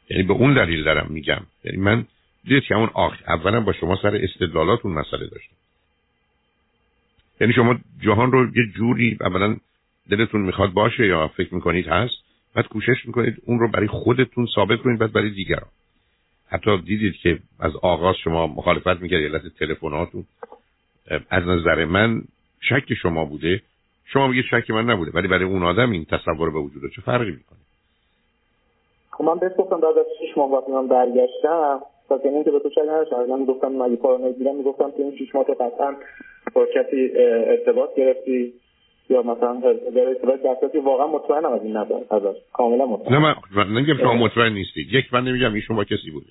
یعنی 0.09 0.23
به 0.23 0.33
اون 0.33 0.53
دلیل 0.53 0.83
دارم 0.83 1.07
میگم. 1.09 1.41
یعنی 1.63 1.77
من 1.77 2.05
دیدید 2.43 2.63
که 2.63 2.75
اون 2.75 2.89
آخ 2.93 3.13
اولا 3.27 3.61
با 3.61 3.73
شما 3.73 3.99
سر 4.01 4.15
استدلالاتون 4.15 4.91
مسئله 4.91 5.27
داشتم. 5.27 5.55
یعنی 7.41 7.53
شما 7.53 7.79
جهان 8.01 8.31
رو 8.31 8.57
یه 8.57 8.63
جوری 8.75 9.17
اولا 9.21 9.57
دلتون 10.09 10.41
می‌خواد 10.41 10.73
باشه 10.73 11.07
یا 11.07 11.27
فکر 11.27 11.55
می‌کنید 11.55 11.87
هست 11.87 12.15
بعد 12.55 12.67
کوشش 12.67 13.05
می‌کنید 13.05 13.41
اون 13.45 13.59
رو 13.59 13.67
برای 13.67 13.87
خودتون 13.87 14.47
ثابت 14.55 14.81
کنید 14.81 14.99
بعد 14.99 15.11
برای 15.11 15.29
دیگران. 15.29 15.69
حتی 16.49 16.77
دیدید 16.77 17.15
که 17.15 17.39
از 17.59 17.75
آغاز 17.75 18.15
شما 18.23 18.47
مخالفت 18.47 19.01
می‌کردید 19.01 19.35
علت 19.35 19.57
تلفناتون. 19.59 20.25
از 21.29 21.43
نظر 21.43 21.85
من 21.85 22.21
شک 22.61 22.93
شما 22.93 23.25
بوده. 23.25 23.61
شما 24.05 24.27
میگید 24.27 24.45
شک 24.45 24.71
من 24.71 24.89
نبوده 24.89 25.11
ولی 25.11 25.27
برای 25.27 25.45
اون 25.45 25.63
آدم 25.63 25.91
این 25.91 26.05
تصور 26.05 26.49
به 26.49 26.59
وجود 26.59 26.91
چه 26.95 27.01
فرقی 27.01 27.31
می‌کنه؟ 27.31 27.59
خب 29.17 29.23
من 29.23 29.39
بهش 29.39 29.51
گفتم 29.57 29.79
بعد 29.79 29.97
از 29.97 30.05
6 30.19 30.37
ماه 30.37 30.51
وقتی 30.51 30.71
من 30.71 30.87
برگشتم 30.87 31.81
تا 32.09 32.17
که 32.17 32.51
به 32.51 32.59
تو 32.59 32.69
شک 32.69 32.81
نداشتم 32.81 33.25
من 33.25 33.45
گفتم 33.45 33.67
مگه 33.67 33.95
پارانوید 33.95 34.37
بودم 34.37 34.55
می‌گفتم 34.55 34.91
که 34.91 35.03
این 35.03 35.15
6 35.15 35.35
ماه 35.35 35.45
تو 35.45 35.53
قطعا 35.53 35.95
با 36.53 36.65
کسی 36.65 37.11
ارتباط 37.15 37.95
گرفتی 37.95 38.53
یا 39.09 39.21
مثلا 39.21 39.59
در 39.95 40.07
ارتباط 40.07 40.39
دستاتی 40.41 40.77
واقعا 40.77 41.07
مطمئنم 41.07 41.53
از 41.53 41.61
این 41.63 41.77
نظر 41.77 42.33
کاملا 42.53 42.85
مطمئن. 42.85 43.21
نه 43.21 43.35
من 43.55 43.67
نمیگم 43.67 43.97
شما 43.97 44.13
مطمئن 44.13 44.53
نیستید 44.53 44.93
یک 44.93 45.13
من 45.13 45.23
نمیگم 45.23 45.53
ایشون 45.53 45.75
با 45.75 45.83
کسی 45.83 46.11
بوده. 46.11 46.27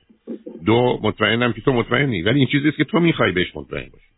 دو 0.66 0.98
مطمئنم 1.02 1.52
که 1.52 1.60
تو 1.60 1.72
مطمئنی. 1.72 2.22
ولی 2.22 2.38
این 2.38 2.48
چیزیست 2.52 2.76
که 2.76 2.84
تو 2.84 3.00
می‌خوای 3.00 3.32
بهش 3.32 3.56
مطمئن 3.56 3.88
باشی. 3.92 4.12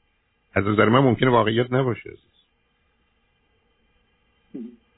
از 0.54 0.64
نظر 0.66 0.84
من 0.84 0.98
ممکنه 0.98 1.30
واقعیت 1.30 1.72
نباشه. 1.72 2.10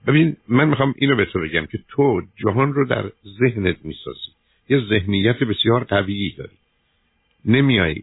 ببین 0.07 0.37
من 0.49 0.69
می‌خوام 0.69 0.95
اینو 0.97 1.17
به 1.17 1.25
تو 1.25 1.41
بگم 1.41 1.67
که 1.67 1.79
تو 1.89 2.23
جهان 2.37 2.75
رو 2.75 2.87
در 2.87 3.11
ذهنت 3.39 3.77
می‌سازی. 3.85 4.31
یه 4.69 4.81
ذهنیت 4.89 5.39
بسیار 5.39 5.85
قویی 5.85 6.35
داری. 6.39 6.57
نمیای 7.45 8.03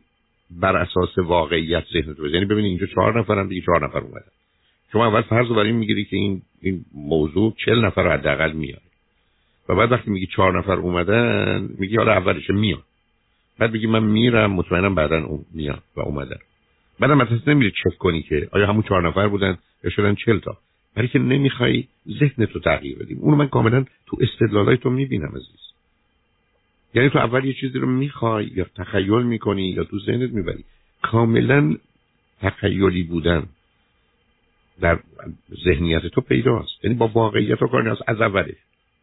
بر 0.52 0.78
اساس 0.78 1.18
واقعیت 1.18 1.84
ذهنت 1.94 2.20
رو 2.20 2.30
یعنی 2.30 2.46
ببین 2.46 2.66
اینجا 2.66 2.86
چهار 2.86 3.20
نفرم 3.20 3.48
دیگه 3.48 3.62
چهار 3.62 3.86
نفر 3.88 4.00
اومدن. 4.00 4.32
شما 4.92 5.06
اول 5.08 5.22
فرض 5.22 5.48
رو 5.48 5.56
برای 5.56 5.72
می‌گیری 5.72 6.06
که 6.06 6.18
این 6.18 6.42
این 6.62 6.86
موضوع 6.94 7.54
چل 7.66 7.86
نفر 7.86 8.13
حداقل 8.13 8.52
میاد 8.52 8.82
و 9.70 9.76
بعد 9.76 9.92
وقتی 9.92 10.12
میگی 10.12 10.26
چهار 10.26 10.60
نفر 10.60 10.74
اومدن 10.74 11.70
میگی 11.80 11.98
حالا 11.98 12.12
اولش 12.12 12.50
میاد 12.50 12.84
بعد 13.60 13.72
بگی 13.72 13.88
من 13.88 14.04
میرم 14.04 14.52
مطمئنم 14.52 14.96
بعدا 14.96 15.39
میاد 15.54 15.84
و 15.96 16.02
اومدن. 16.02 16.38
بعدم 17.00 17.18
مثلا 17.18 17.39
نمیری 17.48 17.72
چک 17.72 17.98
کنی 17.98 18.22
که 18.22 18.50
آیا 18.52 18.68
همون 18.68 18.84
چهار 18.84 19.08
نفر 19.08 19.28
بودن 19.28 19.58
یا 19.84 19.89
شدن 19.89 20.16
چل 20.16 20.39
تا. 20.39 20.58
برای 20.95 21.08
که 21.08 21.19
نمی‌خوای 21.19 21.88
ذهن 22.19 22.45
تو 22.45 22.60
تغییر 22.60 22.97
بدیم 22.97 23.17
اونو 23.19 23.38
من 23.38 23.47
کاملا 23.47 23.86
تو 24.06 24.17
استدلالای 24.21 24.77
تو 24.77 24.89
می‌بینم 24.89 25.32
عزیز. 25.36 25.63
یعنی 26.93 27.10
تو 27.10 27.19
اول 27.19 27.45
یه 27.45 27.53
چیزی 27.53 27.79
رو 27.79 27.88
می‌خوای 27.88 28.51
یا 28.56 28.65
تخیل 28.75 29.23
می‌کنی 29.23 29.69
یا 29.69 29.84
تو 29.84 29.99
ذهنت 29.99 30.32
می‌بری. 30.32 30.63
کاملا 31.01 31.75
تخیلی 32.41 33.03
بودن 33.03 33.43
در 34.82 34.99
ذهنیت 35.63 36.08
تو 36.08 36.21
پیداست. 36.21 36.86
یعنی 36.86 36.95
با 36.95 37.08
واقعیت 37.08 37.62
رو 37.62 37.67
کار 37.67 37.89
از 37.89 38.21
اولش 38.21 38.56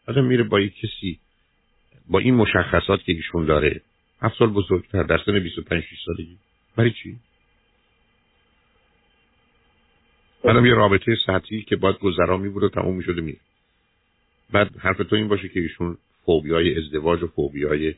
آدم 0.09 0.25
میره 0.25 0.43
با 0.43 0.61
یک 0.61 0.75
کسی 0.81 1.19
با 2.09 2.19
این 2.19 2.35
مشخصات 2.35 3.03
که 3.05 3.13
ایشون 3.13 3.45
داره. 3.47 3.81
هفت 4.23 4.39
سال 4.39 4.51
بزرگتر 4.51 5.03
در 5.03 5.19
سن 5.27 5.39
25 5.39 5.83
6 5.83 5.99
سالگی. 6.07 6.37
برای 6.77 6.91
چی؟ 6.91 7.17
منم 10.45 10.67
یه 10.67 10.75
رابطه 10.75 11.17
سطحی 11.27 11.63
که 11.63 11.77
باید 11.77 11.99
گذرا 11.99 12.37
می 12.37 12.49
بود 12.49 12.63
و 12.63 12.69
تموم 12.69 12.97
می 12.97 13.03
شده 13.03 13.21
میره. 13.21 13.39
بعد 14.53 14.77
حرف 14.79 14.97
تو 14.97 15.17
این 15.17 15.29
باشه 15.29 15.49
که 15.49 15.61
ایشون 15.61 15.97
فوبیای 16.25 16.79
ازدواج 16.79 17.23
و 17.23 17.27
فوبیای 17.27 17.95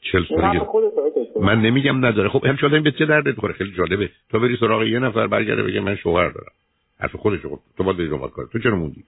چل 0.00 0.24
سالگی 0.28 0.60
من 1.40 1.60
نمیگم 1.60 2.06
نداره. 2.06 2.28
خب 2.28 2.44
هم 2.44 2.56
شده 2.56 2.80
به 2.80 2.92
چه 2.92 3.06
درد 3.06 3.36
بخوره 3.36 3.54
خیلی 3.54 3.72
جالبه. 3.72 4.10
تو 4.30 4.40
بری 4.40 4.56
سراغ 4.56 4.82
یه 4.82 4.98
نفر 4.98 5.26
برگرده 5.26 5.62
بگه 5.62 5.80
من 5.80 5.96
شوهر 5.96 6.28
دارم. 6.28 6.52
حرف 6.98 7.16
خودش 7.16 7.40
خب 7.40 7.60
تو 7.76 7.84
باید 7.84 7.96
بری 7.96 8.08
دنبال 8.08 8.30
کار. 8.30 8.48
تو 8.52 8.58
چرا 8.58 8.76
موندی؟ 8.76 9.04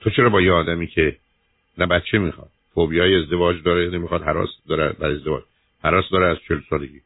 تو 0.00 0.10
چرا 0.10 0.28
با 0.30 0.40
یه 0.40 0.52
آدمی 0.52 0.86
که 0.86 1.16
نه 1.78 1.86
بچه 1.86 2.18
می‌خواد 2.18 2.50
فوبیای 2.74 3.22
ازدواج 3.22 3.62
داره 3.62 3.90
نمی‌خواد 3.90 4.22
حراس 4.22 4.50
داره 4.68 4.92
برای 4.92 5.14
ازدواج. 5.14 5.42
حراس 5.82 6.04
داره 6.10 6.26
از 6.26 6.36
چل 6.48 6.60
سالگی. 6.70 7.00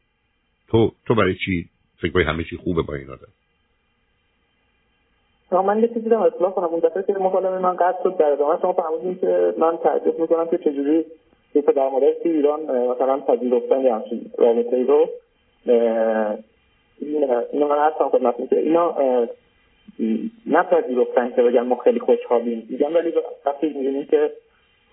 تو 0.67 0.93
تو 1.05 1.15
برای 1.15 1.35
چی 1.35 1.69
فکر 2.01 2.11
کنی 2.11 2.23
همه 2.23 2.43
چی 2.43 2.57
خوبه 2.57 2.81
با 2.81 2.93
این 2.93 3.09
آدم. 3.09 3.27
من 5.51 5.79
یه 5.79 5.87
چیزی 5.87 6.09
رو 6.09 6.21
اصلاح 6.21 6.51
کنم. 6.51 6.65
اون 6.65 6.79
دفعه 6.79 7.03
که 7.03 7.13
مکالمه 7.13 7.59
من 7.59 7.75
قطع 7.75 8.03
شد 8.03 8.17
در 8.17 8.25
ادامه 8.25 8.61
شما 8.61 8.73
فهمیدین 8.73 9.19
که 9.19 9.53
من 9.57 9.77
تعجب 9.77 10.19
می‌کنم 10.19 10.47
که 10.47 10.57
چجوری 10.57 11.05
یه 11.55 11.61
پدر 11.61 11.89
مادر 11.89 12.11
تو 12.23 12.29
ایران 12.29 12.61
مثلا 12.61 13.19
پذیرفتن 13.19 13.81
یه 13.81 13.93
همچین 13.93 14.31
رابطه 14.37 14.75
ای 14.75 14.83
رو 14.83 15.09
اینو 17.51 17.67
من 17.67 17.87
هستم 17.87 18.09
خدمت 18.09 18.49
که 18.49 18.59
اینا 18.59 18.95
نپذیرفتن 20.45 21.35
که 21.35 21.41
بگن 21.41 21.61
ما 21.61 21.75
خیلی 21.75 21.99
خوشحالیم. 21.99 22.67
میگم 22.69 22.95
ولی 22.95 23.13
وقتی 23.45 23.67
می‌بینیم 23.67 24.05
که 24.05 24.31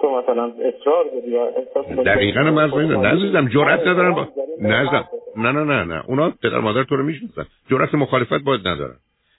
تو 0.01 0.23
مثلا 0.23 0.45
اصرار 0.45 1.05
داری 1.05 1.37
احساس 1.37 1.87
دقیقا 2.07 2.41
من 2.41 3.07
نزدیدم 3.07 3.49
جرأت 3.49 3.81
ندارن 3.81 4.15
با... 4.15 4.29
نزدم 4.61 5.09
نه 5.37 5.53
نه 5.53 5.65
نه 5.65 5.85
نه. 5.85 6.03
اونا 6.07 6.31
پدر 6.31 6.59
مادر 6.59 6.85
تو 6.85 6.97
رو 6.97 7.05
می‌شناسن. 7.05 7.47
جرأت 7.71 7.95
مخالفت 7.95 8.41
باید 8.41 8.69
ندارن. 8.69 8.97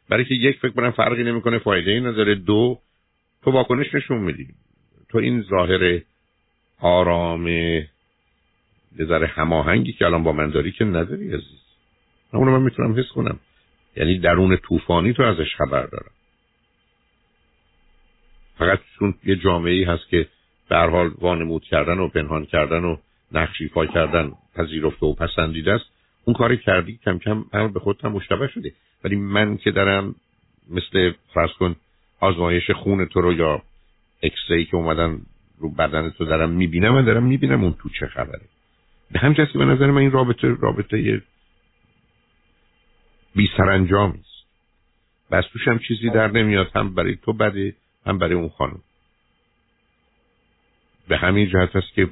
برای 0.09 0.25
که 0.25 0.33
یک 0.33 0.59
فکر 0.59 0.71
کنم 0.71 0.91
فرقی 0.91 1.23
نمی‌کنه 1.23 1.59
فایده 1.59 1.91
ای 1.91 1.99
نداره. 1.99 2.35
دو 2.35 2.79
تو 3.43 3.51
واکنش 3.51 3.95
نشون 3.95 4.17
میدی. 4.17 4.47
تو 5.09 5.17
این 5.17 5.41
ظاهر 5.41 6.01
آرام 6.81 7.47
یه 7.47 7.87
ذره 9.05 9.27
هماهنگی 9.27 9.93
که 9.93 10.05
الان 10.05 10.23
با 10.23 10.31
من 10.31 10.49
داری 10.49 10.71
که 10.71 10.85
نداری 10.85 11.27
عزیز. 11.27 11.61
اونو 12.33 12.51
من 12.51 12.61
می‌تونم 12.61 12.99
حس 12.99 13.11
کنم. 13.15 13.39
یعنی 13.97 14.19
درون 14.19 14.57
طوفانی 14.57 15.13
تو 15.13 15.23
ازش 15.23 15.55
خبر 15.55 15.85
دارم. 15.85 16.11
فقط 18.57 18.79
چون 18.99 19.13
یه 19.25 19.35
جامعه 19.35 19.73
ای 19.73 19.83
هست 19.83 20.09
که 20.09 20.27
در 20.69 20.89
حال 20.89 21.11
وانمود 21.17 21.63
کردن 21.63 21.99
و 21.99 22.07
پنهان 22.07 22.45
کردن 22.45 22.83
و 22.83 22.97
نقشیفا 23.31 23.85
کردن 23.85 24.31
پذیرفته 24.55 25.05
و 25.05 25.13
پسندیده 25.13 25.73
است. 25.73 25.85
اون 26.25 26.33
کاری 26.33 26.57
کردی 26.57 26.99
کم 27.05 27.19
کم 27.19 27.45
هم 27.53 27.73
به 27.73 27.79
خودت 27.79 28.05
هم 28.05 28.11
مشتبه 28.11 28.47
شده 28.47 28.73
ولی 29.03 29.15
من 29.15 29.57
که 29.57 29.71
دارم 29.71 30.15
مثل 30.69 31.11
فرض 31.33 31.49
کن 31.59 31.75
آزمایش 32.19 32.71
خون 32.71 33.05
تو 33.05 33.21
رو 33.21 33.33
یا 33.33 33.61
اکسری 34.23 34.65
که 34.65 34.75
اومدن 34.77 35.21
رو 35.57 35.69
بدن 35.69 36.09
تو 36.09 36.25
دارم 36.25 36.49
می‌بینم 36.49 36.93
من 36.93 37.05
دارم 37.05 37.23
می‌بینم 37.23 37.63
اون 37.63 37.75
تو 37.79 37.89
چه 37.89 38.07
خبره. 38.07 38.41
به 39.11 39.19
همچنین 39.19 39.47
به 39.53 39.65
نظر 39.65 39.91
من 39.91 40.01
این 40.01 40.11
رابطه 40.11 40.55
رابطه 40.59 41.21
بی 43.35 43.49
سرانجامی 43.57 44.19
است. 44.19 44.45
و 45.31 45.35
از 45.35 45.43
توش 45.53 45.67
هم 45.67 45.79
چیزی 45.79 46.09
در 46.09 46.31
نمیاد. 46.31 46.71
هم 46.75 46.95
برای 46.95 47.15
تو 47.15 47.33
بده 47.33 47.75
هم 48.05 48.17
برای 48.17 48.33
اون 48.33 48.49
خانم. 48.49 48.79
به 51.07 51.17
همین 51.17 51.49
جهت 51.49 51.75
است 51.75 51.93
که 51.93 52.09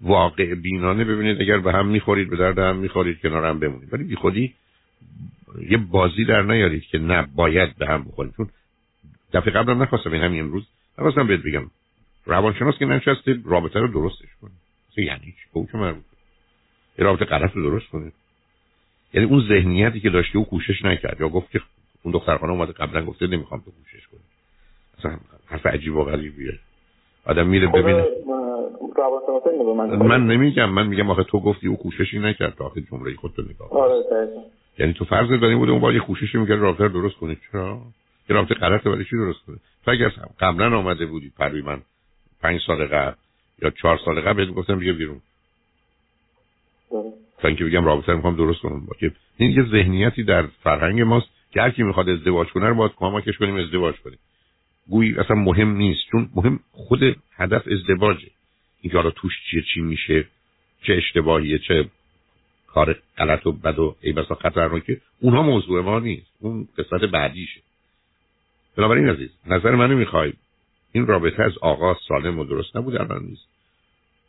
واقع 0.00 0.54
بینانه 0.54 1.04
ببینید 1.04 1.40
اگر 1.40 1.58
به 1.58 1.72
هم 1.72 1.86
می‌خورید 1.86 2.30
به 2.30 2.36
درد 2.36 2.58
هم 2.58 2.76
می‌خورید 2.76 3.20
کنار 3.20 3.44
هم 3.44 3.58
بمونید. 3.58 3.94
ولی 3.94 4.04
بی 4.04 4.16
خودی 4.16 4.54
یه 5.68 5.78
بازی 5.78 6.24
در 6.24 6.42
نیارید 6.42 6.82
که 6.82 6.98
نه 6.98 7.28
باید 7.34 7.76
به 7.76 7.86
هم 7.86 8.04
بخورید. 8.04 8.34
چون 8.36 8.48
دفعه 9.32 9.52
قبلم 9.52 9.82
نخواستم 9.82 10.12
این 10.12 10.22
همین 10.22 10.40
امروز 10.40 10.66
نخواستم 10.98 11.26
بهت 11.26 11.40
بگم. 11.40 11.70
روانشناس 12.26 12.78
که 12.78 12.86
ننشسته 12.86 13.38
رابطه 13.44 13.80
رو 13.80 13.88
درستش 13.88 14.28
کنه 14.40 14.50
یعنی 14.96 15.34
چی؟ 15.54 15.76
مربوط؟ 15.76 16.04
یه 16.98 17.04
رابطه 17.04 17.24
غلط 17.24 17.52
رو 17.56 17.62
درست 17.62 17.86
کنه 17.86 18.12
یعنی 19.14 19.26
اون 19.26 19.48
ذهنیتی 19.48 20.00
که 20.00 20.10
داشته 20.10 20.38
او 20.38 20.44
کوشش 20.44 20.84
نکرد. 20.84 21.20
یا 21.20 21.28
گفت 21.28 21.50
که 21.50 21.60
اون 22.02 22.14
دختر 22.14 22.36
خانم 22.36 22.52
اومده 22.52 22.72
قبلا 22.72 23.04
گفته 23.04 23.26
نمی‌خوام 23.26 23.60
تو 23.60 23.70
کوشش 23.70 24.06
کنی. 24.06 24.20
اصلا 24.98 25.18
حرف 25.46 25.66
عجیب 25.66 25.96
و 25.96 26.04
غریبیه. 26.04 26.58
آدم 27.26 27.46
میره 27.46 27.68
خب، 27.68 27.78
ببینه. 27.78 28.06
من 29.96 30.26
نمیگم 30.26 30.70
من 30.70 30.86
میگم 30.86 31.10
آخه 31.10 31.24
تو 31.24 31.40
گفتی 31.40 31.68
او 31.68 31.76
کوششی 31.76 32.18
نکرد 32.18 32.54
تا 32.54 32.64
آخه 32.64 32.80
جمله 32.80 33.14
خودتو 33.14 33.42
نگاه 33.42 33.72
آره 33.72 34.28
یعنی 34.78 34.92
تو 34.92 35.04
فرض 35.04 35.28
داری 35.40 35.56
بوده 35.56 35.72
اون 35.72 35.80
باید 35.80 35.96
یه 35.96 36.02
کوششی 36.02 36.38
می‌کرد 36.38 36.58
رابطه 36.58 36.84
رو 36.84 36.88
درست 36.88 37.16
کنه. 37.16 37.36
چرا؟ 37.52 37.78
یه 38.30 38.36
رابطه 38.36 38.54
غلطه 38.54 38.90
ولی 38.90 39.04
چی 39.04 39.16
درست 39.16 39.38
کنه؟ 39.46 39.56
تو 39.84 39.90
اگر 39.90 40.12
قبلا 40.40 40.78
آمده 40.78 41.06
بودی 41.06 41.32
پروی 41.38 41.62
من 41.62 41.82
پنج 42.42 42.60
سال 42.66 42.86
قبل 42.86 43.14
یا 43.62 43.70
چهار 43.70 43.98
سال 44.04 44.20
قبل 44.20 44.44
بهت 44.44 44.54
گفتم 44.54 44.78
بیا 44.78 44.92
بیرون. 44.92 45.20
تا 47.38 47.48
اینکه 47.48 47.64
بگم 47.64 47.84
رابطه 47.84 48.14
می‌خوام 48.14 48.36
درست 48.36 48.60
کنم. 48.60 48.86
با 48.86 48.94
این 49.36 49.50
یه 49.50 49.62
ذهنیتی 49.70 50.24
در 50.24 50.42
فرهنگ 50.42 51.00
ماست 51.00 51.26
که 51.50 51.60
هر 51.60 51.70
کی 51.70 51.82
می‌خواد 51.82 52.08
ازدواج 52.08 52.48
کنه 52.48 52.68
رو 52.68 52.74
باید 52.74 52.92
کمکش 52.96 53.38
کنیم 53.38 53.56
ازدواج 53.56 53.94
کنیم. 54.00 54.18
گویی 54.90 55.18
اصلا 55.18 55.36
مهم 55.36 55.76
نیست 55.76 56.00
چون 56.10 56.30
مهم 56.34 56.60
خود 56.72 57.16
هدف 57.36 57.68
ازدواجه. 57.68 58.30
اینکه 58.80 58.96
حالا 58.96 59.10
توش 59.10 59.32
چیه 59.50 59.62
چی 59.74 59.80
میشه 59.80 60.26
چه 60.82 60.92
اشتباهیه 60.94 61.58
چه 61.58 61.88
کار 62.66 62.96
غلط 63.18 63.46
و 63.46 63.52
بد 63.52 63.78
و 63.78 63.96
ای 64.00 64.12
بسا 64.12 64.34
خطرناکه 64.34 65.00
اونها 65.20 65.42
موضوع 65.42 65.82
ما 65.82 65.98
نیست. 65.98 66.30
اون 66.40 66.68
قسمت 66.78 67.00
بعدیشه. 67.00 67.60
بنابراین 68.76 69.08
عزیز 69.08 69.30
نظر 69.46 69.74
منو 69.74 69.96
می‌خوای. 69.96 70.32
این 70.92 71.06
رابطه 71.06 71.42
از 71.42 71.58
آغاز 71.58 71.96
سالم 72.08 72.38
و 72.38 72.44
درست 72.44 72.76
نبود 72.76 72.96
الان 72.96 73.24
نیست. 73.24 73.46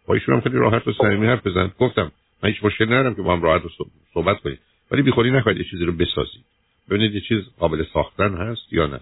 با 0.08 0.14
ایشون 0.14 0.36
هم 0.36 0.42
خیلی 0.42 0.58
راحت 0.58 0.88
و 0.88 0.94
صمیمی 0.94 1.28
حرف 1.28 1.48
بزن. 1.48 1.72
گفتم 1.80 2.12
من 2.44 2.50
هیچ 2.50 2.64
مشکلی 2.64 2.88
ندارم 2.88 3.16
که 3.16 3.22
با 3.22 3.34
هم 3.34 3.42
راحت 3.42 3.66
و 3.66 3.70
صحبت 4.14 4.40
کنید 4.40 4.60
ولی 4.92 5.02
بیخودی 5.02 5.32
نخواهید 5.32 5.62
یه 5.62 5.68
چیزی 5.72 5.86
رو 5.86 5.92
بسازید. 5.92 6.46
ببینید 6.90 7.14
یه 7.14 7.22
چیز 7.22 7.44
قابل 7.60 7.86
ساختن 7.94 8.34
هست 8.34 8.74
یا 8.74 8.88
نه. 8.88 9.00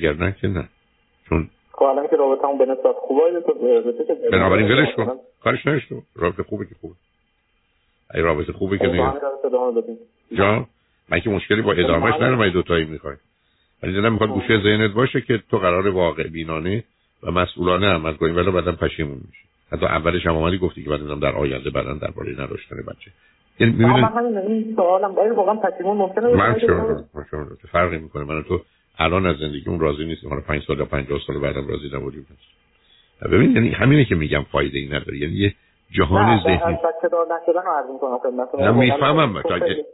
نه 0.00 0.36
که 0.40 0.48
نه 0.48 0.68
چون 1.28 1.48
خب 1.72 1.82
الان 1.82 2.08
که 2.08 2.16
رابطمون 2.16 2.58
به 2.58 2.66
نسبت 2.66 2.96
خوبه 3.00 3.22
بنابراین 4.32 4.72
ولش 4.72 4.94
کن 4.94 5.16
کارش 5.44 5.66
نشتو 5.66 6.02
رابطه 6.16 6.42
خوبه 6.42 6.66
که 6.66 6.74
خوبه 6.80 6.94
ای 8.14 8.22
رابطه 8.22 8.52
خوبه 8.52 8.78
که 8.78 8.88
خب، 8.88 8.94
نه 8.94 9.12
جا 10.32 10.66
من 11.08 11.20
که 11.20 11.30
مشکلی 11.30 11.62
با 11.62 11.72
ادامهش 11.72 12.14
ندارم 12.14 12.40
ای 12.40 12.50
دوتایی 12.50 12.84
می‌خوای 12.84 13.16
ولی 13.82 13.92
دلم 13.92 14.12
می‌خواد 14.12 14.30
خب. 14.30 14.34
گوشه 14.34 14.62
ذهنت 14.62 14.90
باشه 14.90 15.20
که 15.20 15.42
تو 15.50 15.58
قرار 15.58 15.88
واقع 15.88 16.28
بینانه 16.28 16.84
و 17.22 17.30
مسئولانه 17.30 17.86
عمل 17.86 18.14
کنی 18.14 18.32
ولی 18.32 18.50
بعدا 18.50 18.72
پشیمون 18.72 19.20
میشی 19.26 19.44
حتی 19.72 19.86
اولش 19.86 20.26
هم 20.26 20.36
اومدی 20.36 20.58
گفتی 20.58 20.84
که 20.84 20.90
بعد 20.90 21.20
در 21.20 21.32
آینده 21.32 21.70
بعدا 21.70 21.94
درباره 21.94 22.32
نداشتن 22.32 22.76
بچه 22.76 23.10
یعنی 23.60 23.72
می‌بینید 23.72 24.04
من 24.04 24.12
همین 24.12 24.74
سوالم 24.76 25.14
واقعا 25.14 25.54
پشیمون 25.54 25.96
ممکنه 25.96 26.28
من 26.28 26.56
فرقی 27.72 27.98
می‌کنه 27.98 28.24
من 28.24 28.42
تو 28.42 28.60
الان 28.98 29.26
از 29.26 29.36
زندگی 29.36 29.70
اون 29.70 29.80
راضی 29.80 30.04
نیست 30.04 30.24
حالا 30.24 30.40
5 30.40 30.62
سال 30.62 30.78
یا 30.78 30.84
50 30.84 31.20
سال 31.26 31.38
بعدم 31.38 31.68
راضی 31.68 31.90
نبودیم. 31.94 32.26
ببین 33.22 33.52
یعنی 33.52 33.70
همینه 33.70 34.04
که 34.04 34.14
میگم 34.14 34.42
فایده 34.52 34.78
ای 34.78 34.86
نداره. 34.86 35.18
یعنی 35.18 35.34
یه 35.34 35.54
جهان 35.90 36.42
ذهنی. 36.44 36.76
نه 38.58 38.70
می‌فهمم. 38.70 39.42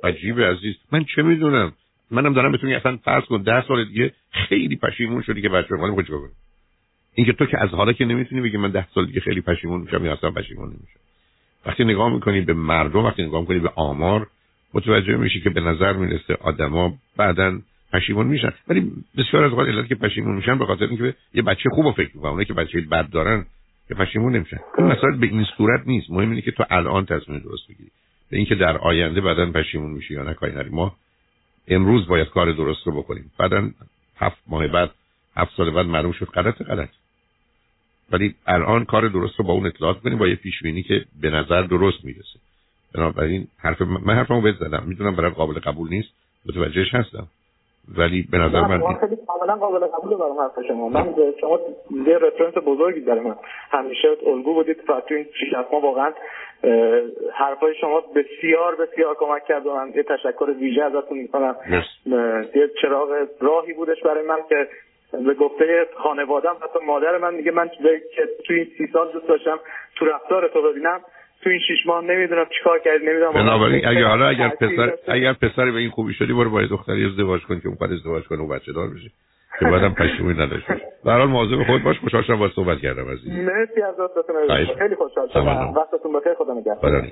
عجیبه 0.04 0.46
عزیز. 0.46 0.74
من 0.92 1.04
چه 1.04 1.22
می‌دونم؟ 1.22 1.72
منم 2.10 2.32
دارم 2.32 2.52
بتونی 2.52 2.74
اصلا 2.74 2.96
فرض 2.96 3.24
کن 3.24 3.42
ده 3.42 3.66
سال 3.66 3.84
دیگه 3.84 4.12
خیلی 4.30 4.76
پشیمون 4.76 5.22
شدی 5.22 5.42
که 5.42 5.48
بچه 5.48 5.74
مالی 5.74 5.94
خود 5.94 6.04
چیکار 6.06 6.20
اینکه 7.14 7.32
تو 7.32 7.46
که 7.46 7.62
از 7.62 7.68
حالا 7.68 7.92
که 7.92 8.04
نمی‌تونی 8.04 8.40
بگی 8.40 8.56
من 8.56 8.70
ده 8.70 8.86
سال 8.94 9.06
دیگه 9.06 9.20
خیلی 9.20 9.40
پشیمون 9.40 9.80
میشم 9.80 10.04
یا 10.04 10.12
اصلا 10.12 10.30
پشیمون 10.30 10.68
نمیشم. 10.68 11.00
وقتی 11.66 11.84
نگاه 11.84 12.12
می‌کنی 12.12 12.40
به 12.40 12.52
مردم 12.52 13.04
وقتی 13.04 13.22
نگاه 13.22 13.40
می‌کنی 13.40 13.58
به 13.58 13.72
آمار 13.74 14.26
متوجه 14.74 15.16
میشی 15.16 15.40
که 15.40 15.50
به 15.50 15.60
نظر 15.60 15.92
می‌رسه 15.92 16.36
آدما 16.40 16.92
بعدا 17.16 17.58
پشیمون 17.92 18.26
میشن. 18.26 18.52
ولی 18.68 18.92
بسیار 19.16 19.44
از 19.44 19.50
اوقات 19.50 19.68
علت 19.68 19.88
که 19.88 19.94
پشیمون 19.94 20.34
میشن 20.36 20.58
به 20.58 20.66
خاطر 20.66 20.84
اینکه 20.84 21.14
یه 21.34 21.42
بچه 21.42 21.70
خوب 21.70 21.94
فکر 21.94 22.10
می‌کنن 22.14 22.30
اونایی 22.30 22.46
که 22.46 22.54
بچه 22.54 22.80
بد 22.80 23.10
دارن 23.10 23.46
که 23.88 23.94
پشیمون 23.94 24.36
نمیشن. 24.36 24.60
این 24.78 24.86
مسائل 24.86 25.16
به 25.16 25.26
این 25.26 25.44
صورت 25.56 25.82
نیست. 25.86 26.10
مهم 26.10 26.30
اینه 26.30 26.42
که 26.42 26.50
تو 26.50 26.64
الان 26.70 27.06
تصمیم 27.06 27.38
درست 27.38 27.68
بگیری. 27.68 27.90
به 28.30 28.36
اینکه 28.36 28.54
در 28.54 28.78
آینده 28.78 29.20
بعدا 29.20 29.52
پشیمون 29.52 29.90
میشی 29.90 30.14
یا 30.14 30.22
نه 30.22 30.34
کاری 30.34 30.70
ما 30.70 30.96
امروز 31.68 32.06
باید 32.06 32.28
کار 32.28 32.52
درست 32.52 32.86
رو 32.86 32.92
بکنیم. 32.92 33.30
بعدا 33.38 33.70
هفت 34.16 34.42
ماه 34.46 34.68
بعد 34.68 34.90
هفت 35.36 35.56
سال 35.56 35.70
بعد 35.70 35.86
معلوم 35.86 36.12
شد 36.12 36.26
غلط 36.26 36.62
غلط. 36.62 36.88
ولی 38.12 38.34
الان 38.46 38.84
کار 38.84 39.08
درست 39.08 39.38
رو 39.38 39.44
با 39.44 39.52
اون 39.52 39.66
اطلاعات 39.66 40.00
کنیم 40.00 40.18
با 40.18 40.28
یه 40.28 40.34
پیشبینی 40.34 40.82
که 40.82 41.04
به 41.20 41.30
نظر 41.30 41.62
درست 41.62 42.04
می‌رسه. 42.04 42.38
بنابراین 42.94 43.48
حرف 43.58 43.82
من 43.82 44.14
حرفمو 44.14 44.40
بهت 44.40 44.56
زدم. 44.56 44.84
می‌دونم 44.86 45.16
برای 45.16 45.30
قابل 45.30 45.58
قبول 45.58 45.88
نیست. 45.90 46.08
متوجهش 46.46 46.94
هستم. 46.94 47.28
ولی 47.98 48.28
به 48.30 48.38
نظر 48.38 48.60
من 48.60 48.94
خیلی 48.94 49.16
کاملا 49.26 49.56
قابل 49.56 49.86
قبول 49.86 50.16
برام 50.16 50.38
حرف 50.38 50.66
شما 50.68 50.88
من 50.88 51.14
شما 51.40 51.60
یه 52.06 52.18
رفرنس 52.18 52.54
بزرگی 52.66 53.00
داره 53.00 53.20
من 53.20 53.36
همیشه 53.70 54.08
الگو 54.26 54.54
بودید 54.54 54.90
و 54.90 55.00
تو 55.00 55.14
این 55.14 55.26
شیش 55.40 55.52
ما 55.72 55.80
واقعا 55.80 56.12
حرفای 57.32 57.74
شما 57.80 58.00
بسیار 58.00 58.76
بسیار 58.76 59.14
کمک 59.14 59.44
کرد 59.44 59.66
و 59.66 59.74
من 59.74 59.92
یه 59.94 60.02
تشکر 60.02 60.50
ویژه 60.60 60.82
ازتون 60.82 61.18
می‌کنم 61.18 61.56
یه 62.54 62.70
چراغ 62.82 63.26
راهی 63.40 63.72
بودش 63.72 64.02
برای 64.02 64.26
من 64.26 64.38
که 64.48 64.68
به 65.12 65.34
گفته 65.34 65.86
خانوادم 65.96 66.56
حتی 66.62 66.84
مادر 66.86 67.18
من 67.18 67.34
میگه 67.34 67.50
من 67.50 67.68
که 67.68 68.28
توی 68.46 68.56
این 68.56 68.68
سی 68.78 68.86
سال 68.92 69.12
دوست 69.12 69.28
داشتم 69.28 69.60
تو 69.96 70.04
رفتار 70.04 70.48
تو 70.48 70.62
ببینم 70.62 71.00
تو 71.42 71.50
این 71.50 71.58
شش 71.58 71.86
ماه 71.86 72.04
نمی‌دونم 72.04 72.46
چیکار 72.58 72.78
کردی 72.78 73.06
نمی‌دونم 73.06 73.32
بنابراین 73.32 73.86
اگه 73.86 74.04
حالا 74.04 74.28
اگر 74.28 74.48
پسر 74.48 74.92
اگر 75.08 75.32
پسر 75.32 75.70
به 75.70 75.78
این 75.78 75.90
خوبی 75.90 76.14
شدی 76.14 76.32
برو 76.32 76.50
با 76.50 76.62
دختری 76.62 77.06
ازدواج 77.06 77.42
کن 77.42 77.60
که 77.60 77.68
اون 77.68 77.92
ازدواج 77.92 78.24
کنه 78.24 78.42
و 78.42 78.48
بچه 78.48 78.72
دار 78.72 78.88
بشه 78.88 79.10
که 79.60 79.64
بعدم 79.64 79.94
پشیمونی 79.94 80.38
نداشته 80.38 80.80
به 81.04 81.10
هر 81.10 81.18
حال 81.18 81.28
مواظب 81.28 81.62
خود 81.62 81.82
باش 81.82 81.98
خوشحال 81.98 82.22
شدم 82.22 82.38
با 82.38 82.48
صحبت 82.48 82.78
کردم 82.78 83.10
عزیز. 83.10 83.32
مرسی 83.32 83.82
از 83.82 83.94
خیلی 84.78 84.94
خوشحال 84.94 85.28
شدم. 85.28 85.74
وقتتون 85.76 86.12
بخیر. 86.12 86.34
خدا 86.34 86.54
نگهدار. 86.54 87.10